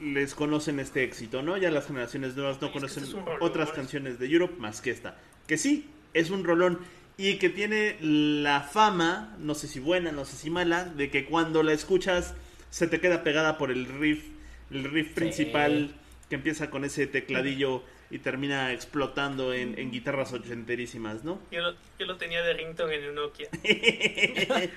[0.00, 1.56] les conocen este éxito, ¿no?
[1.56, 3.74] Ya las generaciones nuevas no conocen este es rolón, otras ¿no?
[3.74, 5.18] canciones de Europe más que esta.
[5.46, 6.78] Que sí, es un rolón
[7.16, 11.24] y que tiene la fama, no sé si buena, no sé si mala, de que
[11.24, 12.34] cuando la escuchas
[12.70, 14.24] se te queda pegada por el riff,
[14.70, 15.94] el riff principal
[16.28, 21.40] que empieza con ese tecladillo y termina explotando en, en guitarras ochenterísimas, ¿no?
[21.50, 23.48] Yo lo, yo lo tenía de ringtone en un Nokia.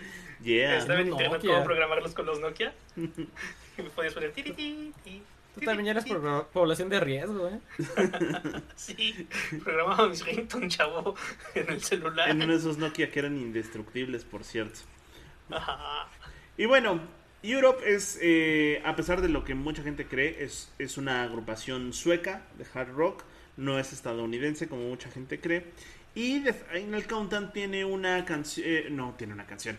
[0.43, 0.77] Yeah.
[0.77, 1.51] Estaba en internet Nokia.
[1.51, 2.73] cómo programarlos con los Nokia.
[3.77, 4.91] Y me podías poner tiri,
[5.53, 6.05] Tú también eres
[6.51, 7.59] población de riesgo, ¿eh?
[8.75, 9.27] Sí,
[9.63, 11.15] programaba mis ringtone, chavo,
[11.55, 12.29] en el celular.
[12.29, 14.79] En uno de esos Nokia que eran indestructibles, por cierto.
[15.49, 16.07] Ajá.
[16.57, 17.01] Y bueno,
[17.43, 21.93] Europe es, eh, a pesar de lo que mucha gente cree, es, es una agrupación
[21.93, 23.23] sueca de hard rock,
[23.57, 25.65] no es estadounidense como mucha gente cree.
[26.13, 29.77] Y The Final Countdown tiene una canción, no, tiene una canción,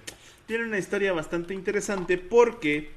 [0.49, 2.89] tiene una historia bastante interesante porque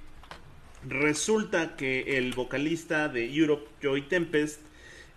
[0.88, 4.62] resulta que el vocalista de Europe, Joey Tempest,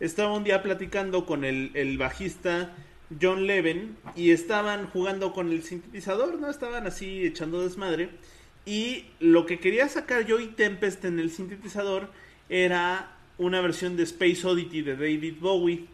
[0.01, 2.74] estaba un día platicando con el, bajista
[3.22, 6.51] John Leven y estaban jugando con el sintetizador, ¿no?
[6.51, 8.11] Estaban así echando desmadre.
[8.66, 12.11] Y lo que quería sacar Joey Tempest en el sintetizador
[12.49, 15.87] era una versión de Space Oddity de David Bowie.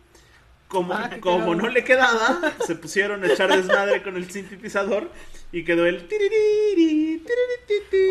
[0.70, 5.10] Como, Ah, como no le quedaba, se pusieron a echar desmadre con el sintetizador
[5.50, 6.08] y quedó el...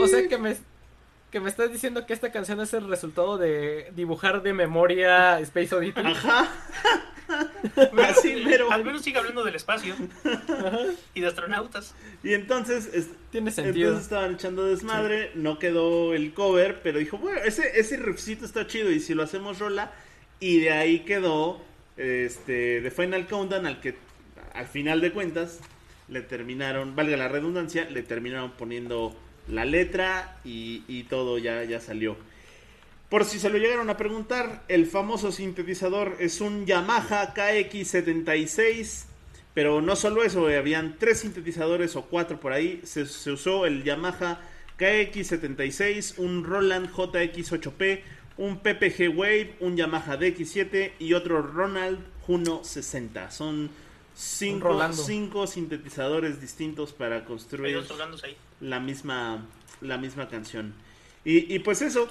[0.01, 0.57] O sea que me,
[1.31, 5.73] que me estás diciendo que esta canción es el resultado de dibujar de memoria Space
[5.73, 6.01] Oddity.
[6.01, 6.51] Ajá.
[8.09, 8.71] Así mero.
[8.71, 9.95] Al menos sigue hablando del espacio
[11.13, 11.93] y de astronautas.
[12.23, 13.89] Y entonces, es- Tiene sentido.
[13.89, 18.67] entonces estaban echando desmadre, no quedó el cover, pero dijo, bueno, ese, ese riffcito está
[18.67, 19.93] chido y si lo hacemos rola,
[20.39, 21.61] y de ahí quedó
[21.99, 23.95] este The Final Countdown al que
[24.53, 25.59] al final de cuentas
[26.07, 29.15] le terminaron, valga la redundancia, le terminaron poniendo
[29.47, 32.17] la letra y, y todo ya, ya salió.
[33.09, 39.05] Por si se lo llegaron a preguntar, el famoso sintetizador es un Yamaha KX76,
[39.55, 42.81] pero no solo eso, eh, habían tres sintetizadores o cuatro por ahí.
[42.83, 44.39] Se usó el Yamaha
[44.77, 48.01] KX76, un Roland JX8P,
[48.39, 53.31] un PPG Wave, un Yamaha DX7 y otro Ronald Juno 60.
[53.31, 53.69] Son
[54.15, 54.69] cinco,
[55.05, 57.75] cinco sintetizadores distintos para construir
[58.61, 59.45] la misma,
[59.81, 60.73] la misma canción.
[61.25, 62.07] Y, y pues eso,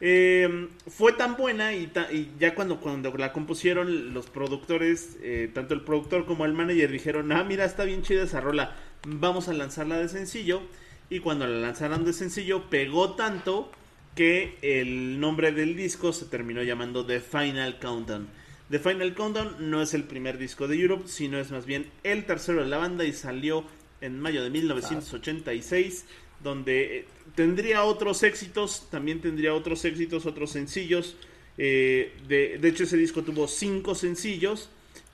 [0.00, 5.50] eh, fue tan buena y, ta- y ya cuando, cuando la compusieron los productores, eh,
[5.52, 8.74] tanto el productor como el manager dijeron, ah, mira, está bien chida esa rola,
[9.06, 10.62] vamos a lanzarla de sencillo.
[11.10, 13.70] Y cuando la lanzaron de sencillo, pegó tanto
[14.18, 18.26] que el nombre del disco se terminó llamando The Final Countdown.
[18.68, 22.24] The Final Countdown no es el primer disco de Europe, sino es más bien el
[22.24, 23.62] tercero de la banda y salió
[24.00, 26.04] en mayo de 1986,
[26.42, 27.04] donde eh,
[27.36, 31.14] tendría otros éxitos, también tendría otros éxitos, otros sencillos.
[31.56, 34.68] Eh, de, hecho, ese disco tuvo cinco sencillos,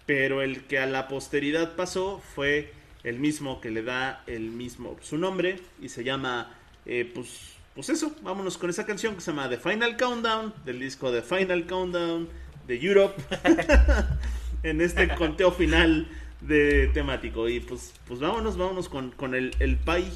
[0.07, 4.97] pero el que a la posteridad pasó fue el mismo que le da el mismo
[5.03, 9.33] su nombre y se llama, eh, pues, pues eso, vámonos con esa canción que se
[9.33, 12.29] llama The Final Countdown, del disco The Final Countdown
[12.67, 13.21] de Europe,
[14.63, 16.09] en este conteo final
[16.41, 17.49] de temático.
[17.49, 20.11] Y pues, pues vámonos, vámonos con, con el, el Pai.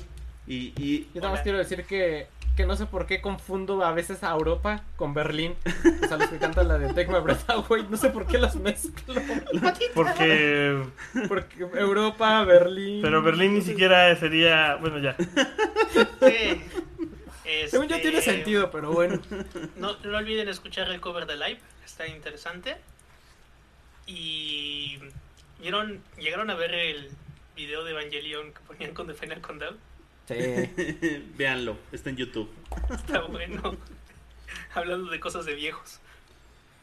[0.46, 3.92] Y, y Yo nada más quiero decir que, que no sé por qué confundo a
[3.92, 5.54] veces a Europa con Berlín.
[6.02, 7.86] O sea, los que cantan la de Take My Breath Away.
[7.90, 9.14] No sé por qué los mezclo.
[9.94, 10.82] Porque.
[11.28, 13.02] Porque Europa, Berlín.
[13.02, 14.76] Pero Berlín ni siquiera sería.
[14.76, 15.16] Bueno, ya.
[16.20, 16.62] Sí.
[17.68, 19.20] Según yo Este, tiene sentido, pero bueno.
[19.76, 22.76] No, no olviden escuchar el cover de Live, está interesante.
[24.06, 24.98] Y
[25.60, 27.10] ¿vieron, llegaron a ver el
[27.56, 29.76] video de Evangelion que ponían con The Final Countdown.
[30.26, 30.34] Sí.
[31.36, 32.50] véanlo, está en YouTube.
[32.90, 33.76] Está bueno.
[34.74, 36.00] Hablando de cosas de viejos.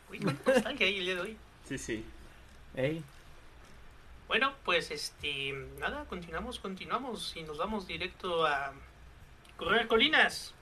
[0.09, 1.37] Uy, cuánta nostalgia hay el día de hoy.
[1.67, 2.05] Sí, sí.
[2.75, 3.03] Ey.
[4.27, 8.73] Bueno, pues este, nada, continuamos, continuamos y nos vamos directo a
[9.57, 10.53] correr colinas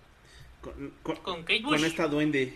[0.62, 1.84] Con, con- con Kate con Bush.
[1.84, 2.54] esta duende,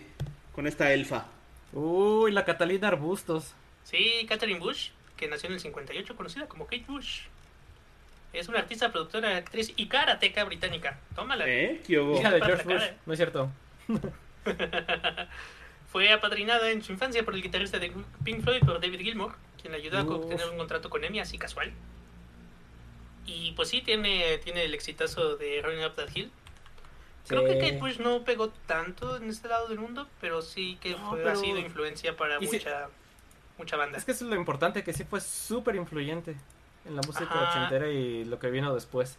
[0.52, 1.26] con esta elfa.
[1.72, 3.54] Uy, la Catalina Arbustos.
[3.84, 7.22] Sí, Catherine Bush, que nació en el 58, conocida como Kate Bush.
[8.32, 10.98] Es una artista, productora, actriz y karateca británica.
[11.14, 11.44] Tómala.
[11.48, 11.82] ¿Eh?
[11.86, 12.18] ¿Qué hubo?
[12.18, 12.82] Hija de George la Bush.
[12.84, 12.96] cara.
[13.06, 13.50] No es cierto.
[15.90, 17.90] Fue apadrinada en su infancia por el guitarrista de
[18.24, 21.38] Pink Floyd, por David Gilmour, quien le ayudó a obtener un contrato con EMI así
[21.38, 21.72] casual.
[23.30, 26.30] Y pues sí, tiene, tiene el exitazo de Running Up That Hill.
[27.26, 27.58] Creo que Sí.
[27.60, 31.18] Kate Bush no pegó tanto en este lado del mundo, pero sí que No, fue,
[31.18, 32.88] pero- ha sido influencia para mucha,
[33.58, 33.98] mucha banda.
[33.98, 36.36] Es que eso es lo importante, que sí fue súper influyente
[36.86, 37.50] en la música Ajá.
[37.50, 39.18] ochentera y lo que vino después.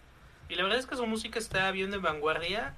[0.49, 2.74] Y la verdad es que su música está bien de vanguardia.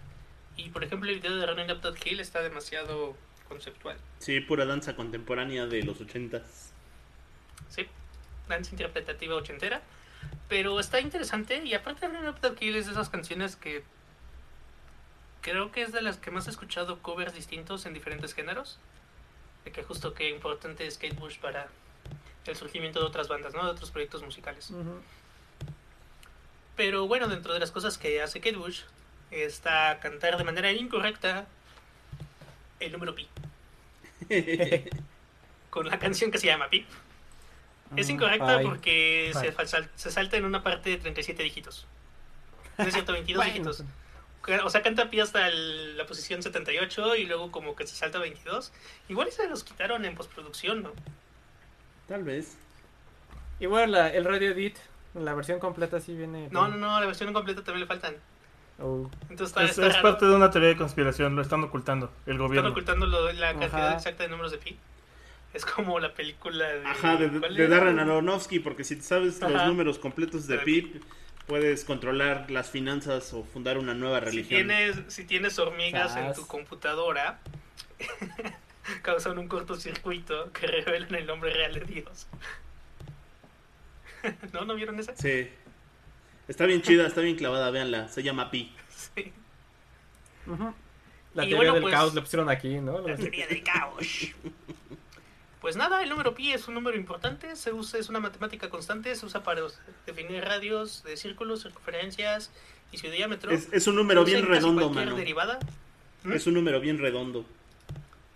[0.57, 3.15] Y por ejemplo, el video de Running Up That Hill está demasiado
[3.47, 3.95] conceptual.
[4.19, 6.73] Sí, pura danza contemporánea de los ochentas.
[7.69, 7.87] Sí,
[8.49, 9.81] danza interpretativa ochentera.
[10.47, 11.63] Pero está interesante.
[11.63, 13.83] Y aparte, Running Up That Hill es de esas canciones que
[15.41, 18.79] creo que es de las que más he escuchado covers distintos en diferentes géneros.
[19.65, 21.67] De que justo que importante es Kate Bush para
[22.45, 23.63] el surgimiento de otras bandas, ¿no?
[23.63, 24.71] De otros proyectos musicales.
[26.75, 28.81] Pero bueno, dentro de las cosas que hace Kate Bush
[29.29, 31.47] está cantar de manera incorrecta
[32.79, 33.27] el número pi.
[35.69, 36.85] con la canción que se llama pi.
[37.95, 38.65] Es Mm, incorrecta ay.
[38.65, 41.85] porque se, se salta en una parte de 37 dígitos.
[42.77, 43.53] No es cierto, 22 Bueno.
[43.71, 43.83] dígitos.
[44.63, 48.17] O sea, canta pi hasta el- la posición 78 y luego como que se salta
[48.17, 48.71] a 22.
[49.09, 50.91] Igual se los quitaron en postproducción, ¿no?
[52.07, 52.57] Tal vez.
[53.59, 54.77] Y bueno, la- el radio edit,
[55.13, 56.47] la versión completa sí viene.
[56.49, 58.15] No, no, no, la versión completa también le faltan.
[58.79, 59.07] Oh.
[59.29, 60.09] Entonces está, Es, está es raro.
[60.09, 62.69] parte de una teoría de conspiración, lo están ocultando el Están gobierno.
[62.71, 63.97] ocultando lo- la cantidad Ajá.
[63.97, 64.79] exacta de números de pi.
[65.53, 66.85] Es como la película de...
[66.85, 67.75] Ajá, de, ¿cuál de era?
[67.77, 71.01] Darren Aronofsky, porque si sabes los números completos de De PIB,
[71.47, 74.67] puedes controlar las finanzas o fundar una nueva Si religión.
[74.67, 77.41] tienes, si tienes hormigas en tu computadora,
[79.01, 82.27] causan un cortocircuito que revelan el nombre real de Dios.
[84.53, 84.63] ¿No?
[84.65, 85.15] ¿No vieron esa?
[85.15, 85.49] Sí.
[86.47, 88.07] Está bien chida, está bien clavada, véanla.
[88.07, 88.73] Se llama Pi.
[88.89, 89.31] Sí.
[91.33, 92.99] La Y teoría bueno, del pues- caos le pusieron aquí, ¿no?
[93.07, 94.07] La teoría del caos.
[95.61, 99.15] Pues nada, el número pi es un número importante, se usa, es una matemática constante,
[99.15, 99.61] se usa para
[100.07, 102.51] definir radios de círculos, circunferencias
[102.91, 103.51] y su diámetro.
[103.51, 105.15] Es, es un número bien redondo, mano.
[105.15, 105.59] derivada.
[106.23, 106.33] ¿Mm?
[106.33, 107.45] Es un número bien redondo.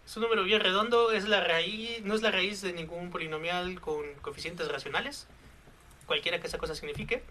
[0.05, 3.82] Es un número bien redondo, es la raíz, no es la raíz de ningún polinomial
[3.82, 5.26] con coeficientes racionales,
[6.05, 7.23] cualquiera que esa cosa signifique.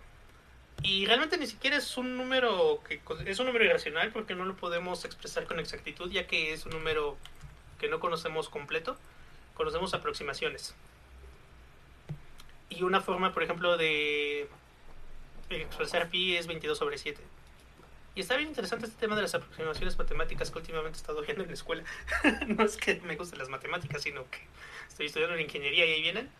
[0.83, 4.57] Y realmente ni siquiera es un número que es un número irracional porque no lo
[4.57, 7.17] podemos expresar con exactitud, ya que es un número
[7.79, 8.99] que no conocemos completo,
[9.55, 10.75] conocemos aproximaciones.
[12.71, 14.49] Y una forma, por ejemplo, de
[15.51, 17.21] expresar pi es 22 sobre 7.
[18.17, 21.43] Y está bien interesante este tema de las aproximaciones matemáticas que últimamente he estado viendo
[21.43, 21.85] en la escuela.
[22.47, 24.39] no es que me gusten las matemáticas, sino que
[24.89, 26.31] estoy estudiando en ingeniería y ahí vienen.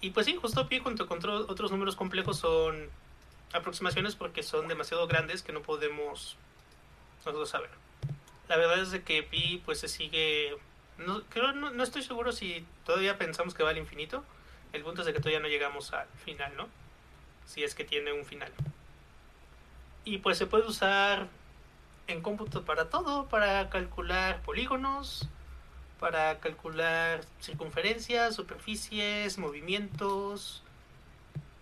[0.00, 2.88] Y pues sí, justo pi junto con otro- otros números complejos son
[3.52, 6.36] aproximaciones porque son demasiado grandes que no podemos
[7.18, 7.70] nosotros saber.
[8.48, 10.56] La verdad es de que pi pues se sigue...
[10.98, 14.24] No, creo, no, no estoy seguro si todavía pensamos que va al infinito.
[14.72, 16.68] El punto es de que todavía no llegamos al final, ¿no?
[17.46, 18.52] Si es que tiene un final.
[20.04, 21.28] Y pues se puede usar
[22.06, 25.28] en cómputo para todo, para calcular polígonos,
[26.00, 30.62] para calcular circunferencias, superficies, movimientos.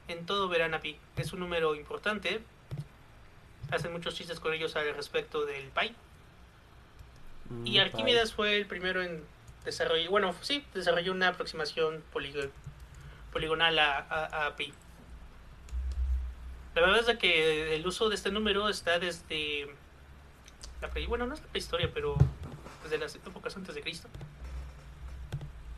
[0.08, 0.98] En todo verán a pi.
[1.16, 2.42] Es un número importante.
[3.70, 5.94] Hacen muchos chistes con ellos al respecto del pi.
[7.50, 9.24] Mm, Y Arquímedes fue el primero en
[9.64, 12.50] desarrollar, bueno, sí, desarrolló una aproximación poligo-
[13.32, 14.72] poligonal a, a- a pi.
[16.74, 19.66] La verdad es que el uso de este número está desde
[20.82, 22.16] la pre- bueno, no es la prehistoria, pero
[22.82, 24.08] desde las épocas antes de Cristo.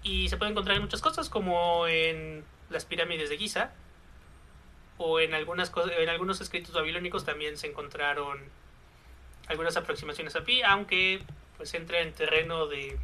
[0.03, 3.71] Y se puede encontrar en muchas cosas, como en las pirámides de Giza,
[4.97, 8.39] o en algunas cosas, en algunos escritos babilónicos también se encontraron
[9.47, 11.23] algunas aproximaciones a pi, aunque
[11.59, 12.97] pues entra en terreno de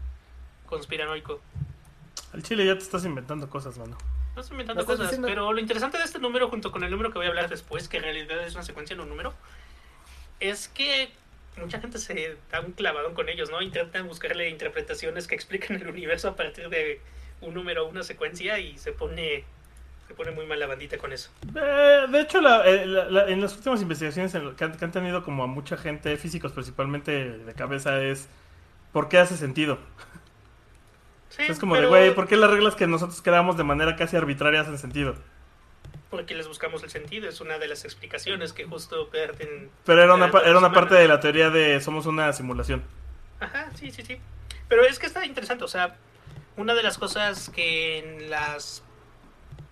[0.66, 1.40] conspiranoico.
[2.32, 3.98] Al chile ya te estás inventando cosas, mano.
[4.34, 6.82] No estoy inventando ¿Me estás cosas, diciendo- pero lo interesante de este número junto con
[6.82, 9.08] el número que voy a hablar después, que en realidad es una secuencia en un
[9.10, 9.34] número,
[10.40, 11.10] es que
[11.60, 13.62] mucha gente se da un clavadón con ellos, ¿no?
[13.62, 17.00] Intentan buscarle interpretaciones que explican el universo a partir de
[17.40, 19.44] un número o una secuencia y se pone
[20.08, 21.30] se pone muy mal la bandita con eso.
[21.56, 24.76] Eh, de hecho, la- eh, la- la- en las últimas investigaciones en lo- que, han,
[24.76, 28.28] que han tenido como a mucha gente, físicos principalmente de cabeza, es
[28.94, 29.78] ¿por qué hace sentido?
[31.28, 33.64] Sí, O sea, es como de, güey, ¿por qué las reglas que nosotros creamos de
[33.64, 35.16] manera casi arbitraria hacen sentido?
[36.14, 39.68] porque les buscamos el sentido, es una de las explicaciones que justo pierden.
[39.84, 42.84] Pero era una, era una parte de la teoría de somos una simulación.
[43.40, 44.20] Ajá, sí, sí, sí.
[44.68, 45.96] Pero es que está interesante, o sea,
[46.56, 48.84] una de las cosas que en las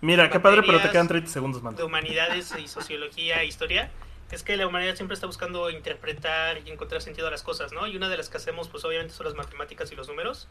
[0.00, 1.76] Mira, qué padre, pero te quedan 30 segundos, mano.
[1.76, 3.92] de humanidades y sociología e historia
[4.32, 7.86] es que la humanidad siempre está buscando interpretar y encontrar sentido a las cosas, ¿no?
[7.86, 10.48] Y una de las que hacemos, pues obviamente son las matemáticas y los números,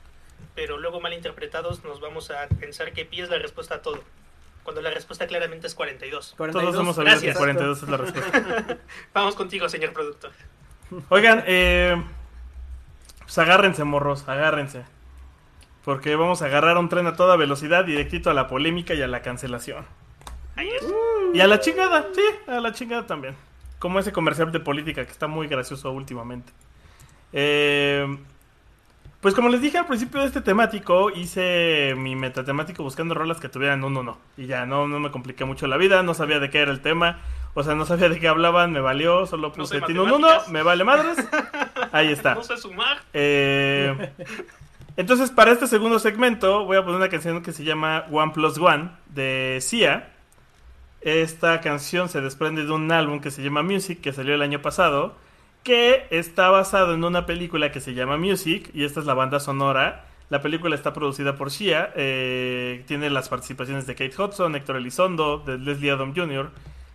[0.56, 4.00] pero luego mal interpretados nos vamos a pensar que pi es la respuesta a todo,
[4.64, 6.36] cuando la respuesta claramente es 42.
[6.38, 6.76] Todos 42.
[6.76, 7.38] hemos sabido que Gracias.
[7.38, 8.78] 42 es la respuesta.
[9.14, 10.32] Vamos contigo, señor productor.
[11.10, 12.02] Oigan, eh,
[13.22, 14.84] pues agárrense, morros, agárrense.
[15.84, 19.08] Porque vamos a agarrar un tren a toda velocidad directito a la polémica y a
[19.08, 19.88] la cancelación.
[20.56, 20.86] Ahí es.
[21.34, 23.36] Y a la chingada, sí, a la chingada también.
[23.82, 26.54] Como ese comercial de política que está muy gracioso últimamente.
[27.34, 28.06] Eh,
[29.22, 33.50] pues como les dije al principio de este temático, hice mi metatemático buscando rolas que
[33.50, 34.20] tuvieran un uno.
[34.38, 36.82] Y ya, no, no me compliqué mucho la vida, no sabía de qué era el
[36.82, 37.20] tema.
[37.56, 40.20] O sea, no sabía de qué hablaban, me valió, solo puse sé tiene un uno,
[40.20, 40.52] matemáticas.
[40.52, 41.18] me vale madres.
[41.92, 42.36] Ahí está.
[42.36, 43.00] No sé sumar.
[43.14, 44.12] Eh,
[44.96, 48.60] entonces, para este segundo segmento, voy a poner una canción que se llama One Plus
[48.60, 50.11] One de Sia.
[51.02, 54.62] Esta canción se desprende de un álbum que se llama Music, que salió el año
[54.62, 55.16] pasado,
[55.64, 59.40] que está basado en una película que se llama Music, y esta es la banda
[59.40, 60.06] sonora.
[60.30, 65.40] La película está producida por Sia, eh, tiene las participaciones de Kate Hudson, Héctor Elizondo,
[65.40, 66.52] de Leslie Adam Jr.,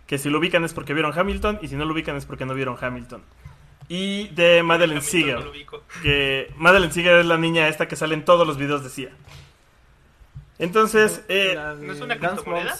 [0.07, 2.45] que si lo ubican es porque vieron Hamilton, y si no lo ubican es porque
[2.45, 3.21] no vieron Hamilton.
[3.89, 5.83] Y de Madeleine no ubico.
[6.01, 9.11] que Madeleine Seeger es la niña esta que sale en todos los videos de Sia.
[10.59, 12.75] Entonces, eh, ¿No es una criptomoneda?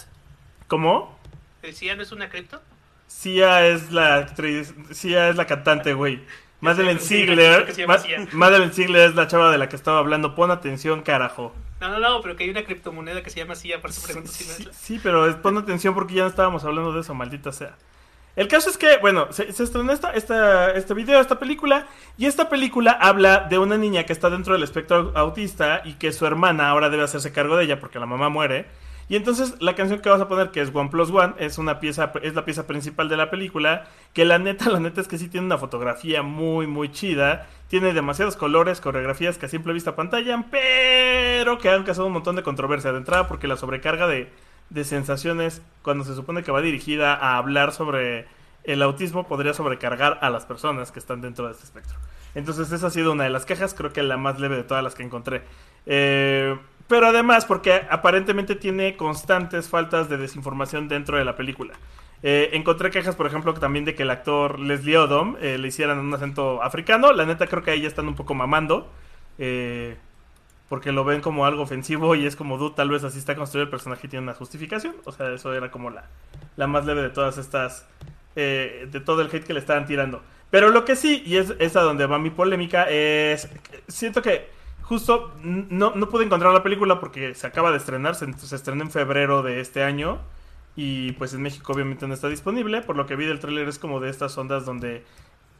[0.70, 1.17] Moms.
[1.60, 1.70] ¿Cómo?
[1.70, 2.60] ¿Decía no es una cripto?
[3.06, 6.20] Sia es la actriz, Sia es la cantante, güey.
[6.60, 8.26] Madeleine Sí, sí, Ziegler, que se llama Ma- Sia.
[8.32, 10.34] Madeleine Ziegler es la chava de la que estaba hablando.
[10.34, 11.54] Pon atención, carajo.
[11.80, 14.30] No, no, no, pero que hay una criptomoneda que se llama CIA, por eso pregunto
[14.32, 16.92] si no es Sí, la- sí, pero es- pon atención porque ya no estábamos hablando
[16.92, 17.76] de eso, maldita sea.
[18.34, 21.86] El caso es que, bueno, se, se estrenó esta, esta, este video, esta película,
[22.16, 26.12] y esta película habla de una niña que está dentro del espectro autista y que
[26.12, 28.66] su hermana ahora debe hacerse cargo de ella porque la mamá muere.
[29.08, 31.80] Y entonces la canción que vas a poner, que es One Plus One, es una
[31.80, 35.18] pieza, es la pieza principal de la película, que la neta, la neta es que
[35.18, 37.46] sí tiene una fotografía muy, muy chida.
[37.68, 42.36] Tiene demasiados colores, coreografías que a simple vista pantallan, pero que han causado un montón
[42.36, 44.30] de controversia de entrada porque la sobrecarga de,
[44.70, 48.26] de sensaciones cuando se supone que va dirigida a hablar sobre
[48.64, 51.96] el autismo podría sobrecargar a las personas que están dentro de este espectro.
[52.34, 54.84] Entonces esa ha sido una de las quejas, creo que la más leve de todas
[54.84, 55.42] las que encontré.
[55.86, 56.56] Eh,
[56.88, 61.74] pero además porque aparentemente tiene constantes faltas de desinformación dentro de la película.
[62.22, 65.98] Eh, encontré quejas, por ejemplo, también de que el actor Leslie Odom eh, le hicieran
[65.98, 67.12] un acento africano.
[67.12, 68.90] La neta creo que ahí ya están un poco mamando.
[69.38, 69.96] Eh,
[70.68, 73.64] porque lo ven como algo ofensivo y es como, dude, tal vez así está construido
[73.64, 74.96] el personaje y tiene una justificación.
[75.04, 76.04] O sea, eso era como la,
[76.56, 77.86] la más leve de todas estas,
[78.36, 80.22] eh, de todo el hate que le estaban tirando.
[80.50, 83.48] Pero lo que sí, y es, es a donde va mi polémica, es,
[83.86, 84.48] siento que
[84.88, 88.26] justo no, no pude encontrar la película porque se acaba de estrenar, se,
[88.56, 90.18] estrenó en febrero de este año.
[90.76, 92.80] Y pues en México obviamente no está disponible.
[92.82, 95.04] Por lo que vi del tráiler es como de estas ondas donde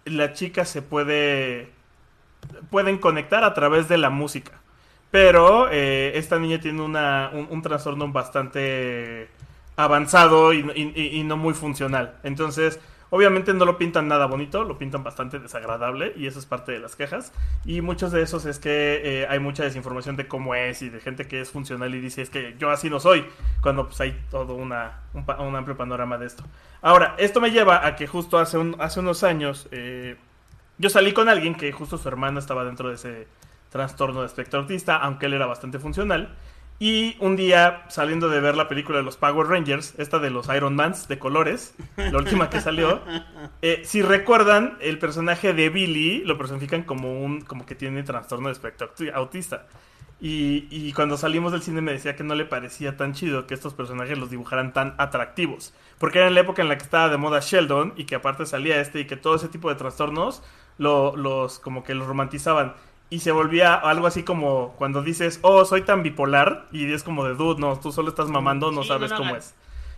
[0.05, 1.71] la chica se puede...
[2.71, 4.61] Pueden conectar a través de la música.
[5.11, 9.29] Pero eh, esta niña tiene una, un, trastorno bastante
[9.77, 12.17] avanzado y no muy funcional.
[12.23, 12.79] Entonces,
[13.11, 16.79] obviamente no lo pintan nada bonito, lo pintan bastante desagradable y eso es parte de
[16.79, 17.33] las quejas.
[17.65, 21.01] Y muchos de esos es que eh, hay mucha desinformación de cómo es y de
[21.01, 23.27] gente que es funcional y dice es que yo así no soy,
[23.61, 26.45] cuando pues hay todo una, un, un amplio panorama de esto.
[26.83, 30.17] Ahora, esto me lleva a que justo hace, hace unos años eh,
[30.79, 33.27] yo salí con alguien que justo su hermano estaba dentro de ese
[33.71, 36.37] trastorno de espectro autista, aunque él era bastante funcional.
[36.81, 40.49] Y un día, saliendo de ver la película de los Power Rangers, esta de los
[40.55, 43.01] Iron Mans de colores, la última que salió,
[43.63, 48.47] eh, si recuerdan, el personaje de Billy lo personifican como un como que tiene trastorno
[48.47, 49.67] de espectro auti- autista.
[50.21, 53.55] Y, y cuando salimos del cine me decía que no le parecía tan chido que
[53.55, 55.75] estos personajes los dibujaran tan atractivos.
[55.99, 58.47] Porque era en la época en la que estaba de moda Sheldon y que aparte
[58.47, 60.43] salía este y que todo ese tipo de trastornos
[60.77, 62.75] lo- los como que los romantizaban.
[63.11, 66.67] Y se volvía algo así como cuando dices, oh, soy tan bipolar.
[66.73, 69.23] Y es como de, dude, no, tú solo estás mamando, no Sí, sabes no, no,
[69.25, 69.55] cómo es.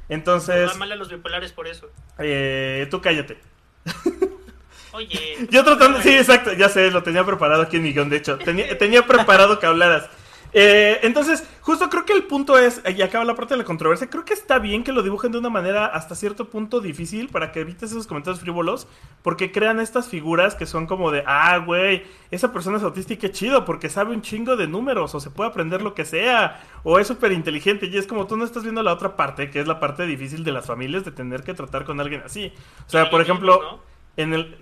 [0.09, 1.89] Entonces, mal a los bipolares por eso.
[2.19, 3.39] eh, tú cállate.
[4.93, 5.37] Oye.
[5.51, 8.39] Yo tratando, sí, exacto, ya sé, lo tenía preparado aquí en mi guion, de hecho.
[8.39, 10.09] Tenía, tenía preparado que hablaras.
[10.53, 14.11] Eh, entonces, justo creo que el punto es, y acaba la parte de la controversia,
[14.11, 17.53] creo que está bien que lo dibujen de una manera hasta cierto punto difícil para
[17.53, 18.89] que evites esos comentarios frívolos,
[19.23, 23.17] porque crean estas figuras que son como de, ah, güey, esa persona es autista y
[23.17, 26.63] qué chido, porque sabe un chingo de números, o se puede aprender lo que sea,
[26.83, 29.61] o es súper inteligente, y es como tú no estás viendo la otra parte, que
[29.61, 32.53] es la parte difícil de las familias de tener que tratar con alguien así.
[32.87, 33.61] O sea, por ejemplo...
[33.63, 33.91] ¿no?
[34.17, 34.57] En el,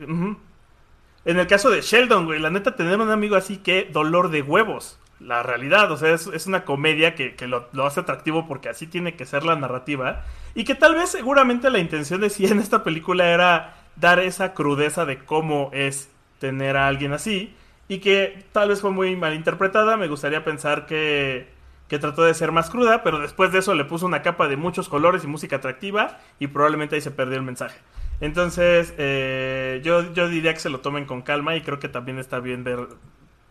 [1.24, 4.42] en el caso de Sheldon, güey, la neta, tener un amigo así que dolor de
[4.42, 4.98] huevos.
[5.20, 5.90] La realidad.
[5.90, 9.44] O sea, es, una comedia que, que lo, hace atractivo porque así tiene que ser
[9.44, 10.24] la narrativa.
[10.54, 14.54] Y que tal vez seguramente la intención de sí en esta película era dar esa
[14.54, 17.54] crudeza de cómo es tener a alguien así.
[17.88, 19.96] Y que tal vez fue muy mal interpretada.
[19.96, 21.48] Me gustaría pensar que,
[21.88, 24.56] que trató de ser más cruda, pero después de eso le puso una capa de
[24.56, 26.18] muchos colores y música atractiva.
[26.38, 27.78] Y probablemente ahí se perdió el mensaje.
[28.20, 32.18] Entonces, eh, yo, yo diría que se lo tomen con calma y creo que también
[32.18, 32.88] está bien ver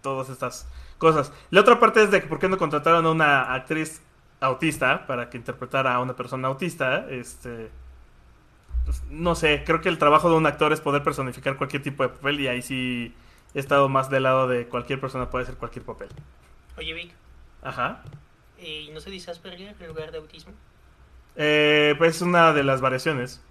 [0.08, 1.32] todas estas cosas.
[1.50, 4.02] La otra parte es de que por qué no contrataron a una actriz
[4.40, 7.08] autista para que interpretara a una persona autista.
[7.10, 7.70] Este,
[8.86, 12.04] pues, no sé, creo que el trabajo de un actor es poder personificar cualquier tipo
[12.04, 13.14] de papel y ahí sí
[13.54, 16.10] he estado más del lado de cualquier persona puede hacer cualquier papel.
[16.78, 17.12] Oye, Vic,
[17.64, 18.04] Ajá.
[18.60, 20.54] eh, ¿y no se dice Asperger en lugar de autismo?
[21.36, 23.42] Eh, pues es una de las variaciones.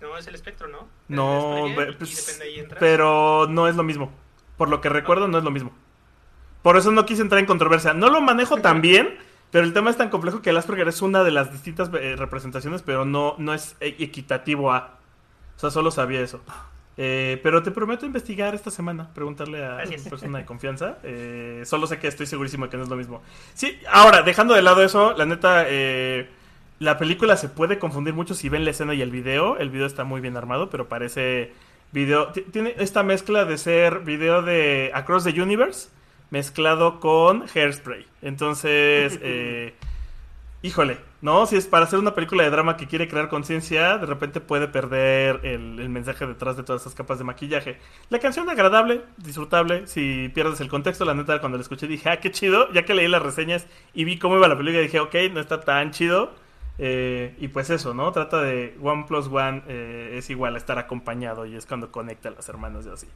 [0.00, 0.86] No, es el espectro, ¿no?
[1.08, 2.78] No, pues, y depende ahí entras.
[2.78, 4.12] pero no es lo mismo.
[4.56, 5.72] Por lo que recuerdo, no es lo mismo.
[6.68, 7.94] Por eso no quise entrar en controversia.
[7.94, 9.16] No lo manejo tan bien,
[9.50, 12.14] pero el tema es tan complejo que el Asperger es una de las distintas eh,
[12.14, 14.98] representaciones, pero no, no es eh, equitativo a.
[15.56, 16.42] O sea, solo sabía eso.
[16.98, 20.02] Eh, pero te prometo investigar esta semana, preguntarle a Gracias.
[20.02, 20.98] una persona de confianza.
[21.04, 23.22] Eh, solo sé que estoy segurísimo de que no es lo mismo.
[23.54, 26.28] Sí, ahora, dejando de lado eso, la neta, eh,
[26.80, 29.56] la película se puede confundir mucho si ven la escena y el video.
[29.56, 31.50] El video está muy bien armado, pero parece
[31.92, 32.28] video.
[32.32, 35.88] ti- Tiene esta mezcla de ser video de Across the Universe
[36.30, 38.06] mezclado con Hairspray.
[38.22, 39.74] Entonces, eh,
[40.62, 41.46] híjole, ¿no?
[41.46, 44.68] Si es para hacer una película de drama que quiere crear conciencia, de repente puede
[44.68, 47.78] perder el, el mensaje detrás de todas esas capas de maquillaje.
[48.10, 52.20] La canción agradable, disfrutable, si pierdes el contexto, la neta, cuando la escuché dije, ah,
[52.20, 55.14] qué chido, ya que leí las reseñas y vi cómo iba la película, dije, ok,
[55.32, 56.32] no está tan chido.
[56.80, 58.12] Eh, y pues eso, ¿no?
[58.12, 62.28] Trata de One plus One eh, es igual a estar acompañado y es cuando conecta
[62.28, 63.08] a las hermanas y así.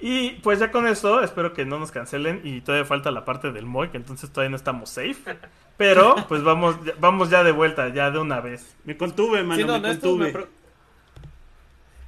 [0.00, 3.52] Y pues ya con esto, espero que no nos cancelen y todavía falta la parte
[3.52, 5.36] del que entonces todavía no estamos safe.
[5.76, 8.76] Pero pues vamos, ya- vamos ya de vuelta, ya de una vez.
[8.84, 10.50] Me contuve, mano, Siendo me honestos, me, contuve.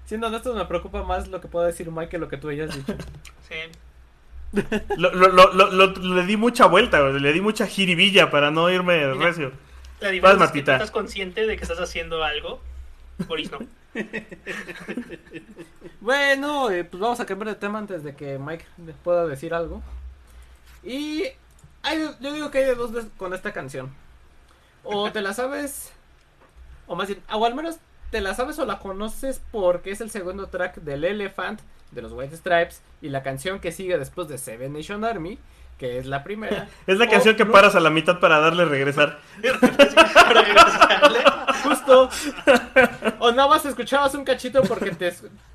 [0.06, 2.74] Siendo honestos, me preocupa más lo que pueda decir Mike que lo que tú hayas
[2.74, 2.94] dicho.
[3.48, 3.56] Sí.
[4.98, 8.70] Lo, lo- lo- lo- lo- le di mucha vuelta, le di mucha jiribilla para no
[8.70, 9.14] irme Mira.
[9.26, 9.52] recio.
[10.00, 10.72] La Vas, diferencia es que tú Martita.
[10.74, 12.60] estás consciente de que estás haciendo algo.
[13.28, 13.58] Boris no.
[16.00, 18.64] Bueno, eh, pues vamos a cambiar de tema antes de que Mike
[19.04, 19.82] pueda decir algo.
[20.82, 21.24] Y
[21.82, 23.90] hay- yo digo que hay de dos de- con esta canción.
[24.84, 25.92] O te la sabes,
[26.88, 27.76] o más bien, o al menos
[28.10, 31.60] te la sabes o la conoces porque es el segundo track del Elephant
[31.92, 35.38] de los White Stripes y la canción que sigue después de Seven Nation Army,
[35.82, 36.68] que es la primera.
[36.86, 39.18] Es la canción que no- paras a la mitad para darle regresar.
[40.14, 41.18] Para regresarle.
[41.64, 42.08] Justo.
[43.18, 45.12] o nada más escuchabas un cachito porque te,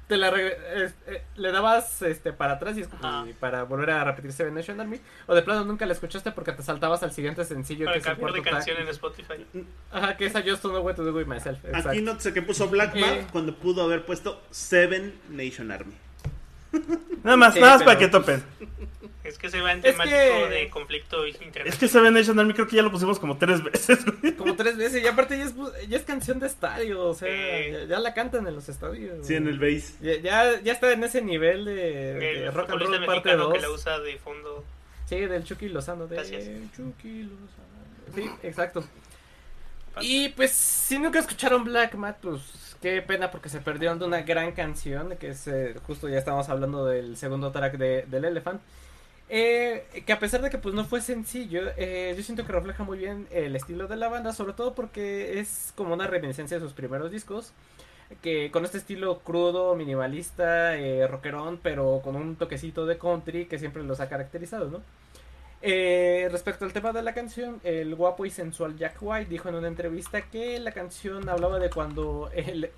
[0.08, 0.92] te la eh,
[1.38, 2.82] le dabas este para atrás y,
[3.30, 5.00] y para volver a repetir Seven Nation Army.
[5.28, 8.06] O de plano nunca la escuchaste porque te saltabas al siguiente sencillo Para que es
[8.08, 9.46] el de cuarto canción en Spotify.
[9.94, 11.64] Ajá, que es I Just Don't Know What to Do With Myself.
[11.64, 11.90] Exacto.
[11.90, 13.28] Aquí no sé que puso Black Math Eh.
[13.32, 15.94] cuando pudo haber puesto Seven Nation Army.
[17.24, 18.44] Nada más, nada más para que pues, topen.
[19.28, 21.68] Es que se va en Es temático que- de conflicto internacional.
[21.68, 24.34] Es que Seven Nation Army creo que ya lo pusimos como tres veces, güey.
[24.36, 25.04] Como tres veces.
[25.04, 25.54] Y aparte ya es,
[25.88, 27.02] ya es canción de estadio.
[27.04, 29.26] O sea, ya, ya la cantan en los estadios.
[29.28, 29.94] Sí, en el base.
[30.22, 33.54] Ya, ya, está en ese nivel de, rock and roll parte mexicano 2.
[33.54, 34.64] que la usa de fondo.
[35.08, 36.08] Sí, del Chucky Lozano.
[36.08, 36.46] De Gracias.
[36.76, 38.16] Chucky Lozano.
[38.16, 38.84] Sí, exacto.
[40.02, 44.22] Y pues, si nunca escucharon Black Mat, pues qué pena porque se perdieron de una
[44.22, 48.62] gran canción, que es eh, justo ya estamos hablando del segundo track de, del Elephant.
[49.30, 52.84] Eh, que a pesar de que pues no fue sencillo, eh, yo siento que refleja
[52.84, 56.64] muy bien el estilo de la banda, sobre todo porque es como una reminiscencia de
[56.64, 57.52] sus primeros discos,
[58.22, 63.60] que con este estilo crudo, minimalista, eh, rockerón, pero con un toquecito de country que
[63.60, 64.82] siempre los ha caracterizado, ¿no?
[65.62, 69.56] Eh, respecto al tema de la canción, el guapo y sensual Jack White dijo en
[69.56, 72.70] una entrevista que la canción hablaba de cuando él,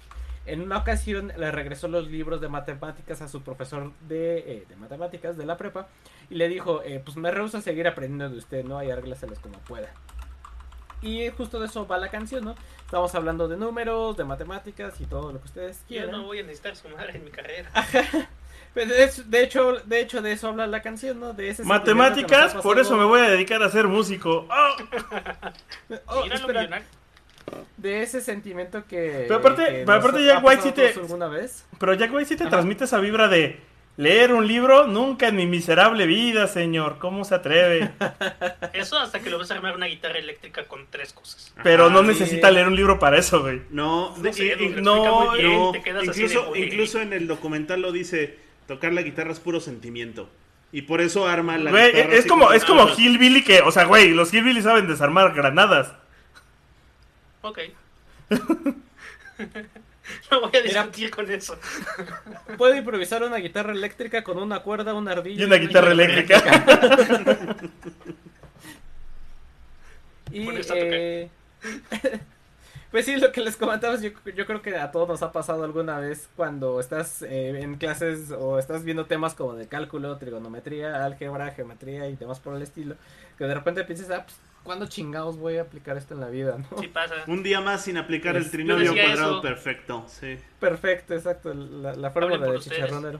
[0.52, 4.76] en una ocasión le regresó los libros de matemáticas a su profesor de, eh, de
[4.76, 5.88] matemáticas de la prepa
[6.30, 8.82] y le dijo, eh, pues me rehuso a seguir aprendiendo de usted, ¿no?
[8.84, 9.90] Y arréglaselas como pueda.
[11.02, 12.56] Y justo de eso va la canción, ¿no?
[12.84, 16.12] Estamos hablando de números, de matemáticas y todo lo que ustedes Yo quieran.
[16.12, 17.70] no voy a necesitar sumar en mi carrera.
[18.74, 21.34] Pero de, hecho- de hecho, de eso habla la canción, ¿no?
[21.34, 24.46] De ese Matemáticas, por eso me voy a dedicar a ser músico.
[26.08, 26.88] Oh, espera, millonario.
[27.78, 29.26] De ese sentimiento que.
[29.28, 31.66] Pero aparte- que pero nos aparte ha Jack White sí a te- alguna vez.
[31.80, 32.52] Pero Jack White sí te Ajá.
[32.52, 33.60] transmite esa vibra de
[33.98, 36.98] leer un libro nunca en mi miserable vida, señor.
[37.00, 37.92] ¿Cómo se atreve?
[38.74, 41.54] Eso hasta que lo ves armar una guitarra eléctrica con tres cosas.
[41.64, 42.54] Pero no Ajá, necesita sí.
[42.54, 43.62] leer un libro para eso, güey.
[43.72, 47.82] No, No sé, no, bien, no, te quedas así de, incluso, incluso en el documental
[47.82, 48.38] lo dice,
[48.68, 50.30] tocar la guitarra es puro sentimiento.
[50.72, 53.72] Y por eso arma la Güey, guitarra es como, es como Ah, Hillbilly que, o
[53.72, 55.94] sea, güey, los Hillbilly saben desarmar granadas.
[57.42, 57.60] Ok.
[60.32, 61.58] no voy a discutir con eso.
[62.58, 66.42] Puedo improvisar una guitarra eléctrica con una cuerda, una ardilla Y una guitarra eléctrica.
[70.32, 71.24] Y, Con esta toqué.
[71.24, 71.32] eh,
[72.92, 75.64] pues sí, lo que les comentaba, yo, yo creo que a todos nos ha pasado
[75.64, 81.04] alguna vez cuando estás eh, en clases o estás viendo temas como de cálculo, trigonometría,
[81.06, 82.96] álgebra, geometría y demás por el estilo,
[83.38, 84.38] que de repente piensas, ah, pues,
[84.70, 86.60] ¿cuándo chingados voy a aplicar esto en la vida?
[86.60, 86.78] ¿no?
[86.80, 87.16] Sí pasa.
[87.26, 89.42] Un día más sin aplicar el trinomio cuadrado eso.
[89.42, 90.06] perfecto.
[90.08, 90.38] Sí.
[90.60, 92.78] Perfecto, exacto, la, la fórmula de ustedes.
[92.78, 93.20] chicharronero.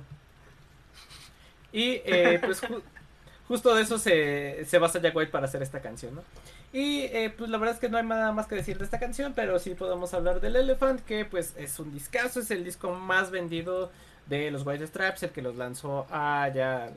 [1.72, 2.82] Y eh, pues ju-
[3.48, 6.24] justo de eso se, se basa Jack White para hacer esta canción, ¿no?
[6.72, 9.00] Y eh, pues la verdad es que no hay nada más que decir de esta
[9.00, 12.92] canción, pero sí podemos hablar del Elephant, que pues es un discazo, es el disco
[12.92, 13.92] más vendido
[14.28, 16.92] de los White Straps, el que los lanzó a ya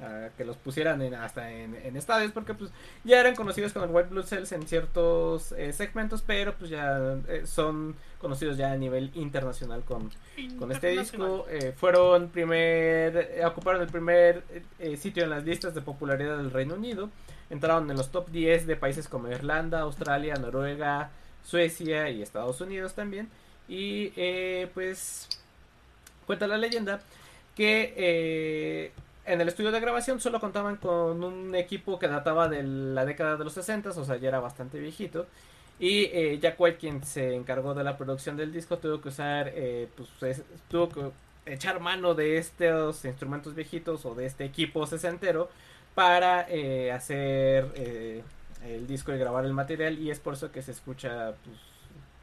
[0.00, 2.70] a que los pusieran en, hasta en, en estadios, porque pues
[3.04, 7.16] ya eran conocidos como el White Blood Cells en ciertos eh, segmentos, pero pues ya
[7.28, 10.10] eh, son conocidos ya a nivel internacional con,
[10.58, 11.46] con este disco.
[11.50, 14.42] eh, fueron primer, ocuparon el primer
[14.98, 17.10] sitio en las listas de popularidad del Reino Unido.
[17.50, 21.10] Entraron en los top 10 de países como Irlanda, Australia, Noruega,
[21.44, 23.28] Suecia y Estados Unidos también.
[23.68, 25.28] Y eh, pues
[26.26, 27.00] cuenta la leyenda
[27.54, 28.92] que eh,
[29.26, 33.36] en el estudio de grabación solo contaban con un equipo que databa de la década
[33.36, 35.26] de los 60, o sea, ya era bastante viejito.
[35.78, 39.88] Y eh, Jack quien se encargó de la producción del disco, tuvo que usar, eh,
[39.96, 41.10] pues, es- tuvo que
[41.52, 45.50] echar mano de estos instrumentos viejitos o de este equipo sesentero
[45.94, 48.22] para eh, hacer eh,
[48.64, 49.98] el disco y grabar el material.
[49.98, 51.56] Y es por eso que se escucha, pues,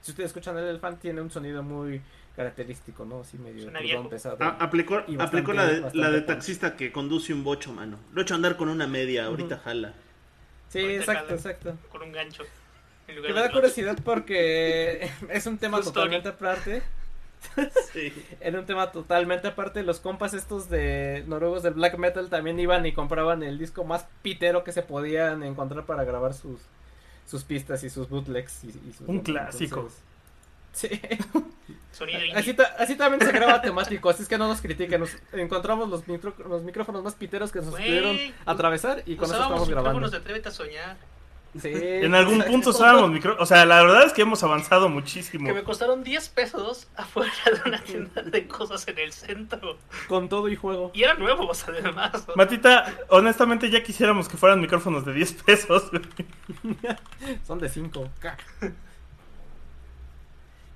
[0.02, 2.02] si ustedes escuchan el elefante, tiene un sonido muy
[2.36, 3.22] característico, ¿no?
[3.22, 4.38] Así medio crudón, pesado.
[4.40, 7.98] A- aplicó aplicó la, de, la de taxista que conduce un bocho, mano.
[8.14, 9.94] Lo he hecho andar con una media, ahorita jala.
[10.70, 11.36] Sí, Ahorita exacto, jala.
[11.36, 11.78] exacto.
[11.92, 12.44] Con un gancho.
[13.08, 16.82] Que me da curiosidad porque es un tema totalmente aparte.
[17.92, 18.14] Sí.
[18.40, 19.82] Era un tema totalmente aparte.
[19.82, 24.06] Los compas estos de noruegos del black metal también iban y compraban el disco más
[24.22, 26.60] pitero que se podían encontrar para grabar sus
[27.26, 28.64] sus pistas y sus bootlegs.
[28.64, 29.76] Y, y sus- Un clásico.
[29.78, 30.00] entonces,
[30.74, 30.90] Sí,
[31.92, 35.02] Sonido así, ta- así también se graba temático, así es que no nos critiquen.
[35.02, 39.36] Nos encontramos los, micro- los micrófonos más piteros que nos pudieron atravesar y con eso
[39.36, 40.00] estamos grabando.
[40.00, 40.98] micrófonos de Atrévete a soñar.
[41.62, 42.52] Sí, En algún exacto.
[42.54, 43.36] punto usábamos micro...
[43.38, 45.46] O sea, la verdad es que hemos avanzado muchísimo.
[45.48, 49.78] Que me costaron 10 pesos afuera de una tienda de cosas en el centro.
[50.08, 50.92] Con todo y juego.
[50.94, 52.26] Y eran nuevos, además.
[52.38, 55.92] Matita, honestamente ya quisiéramos que fueran micrófonos de 10 pesos.
[57.46, 58.10] Son de 5.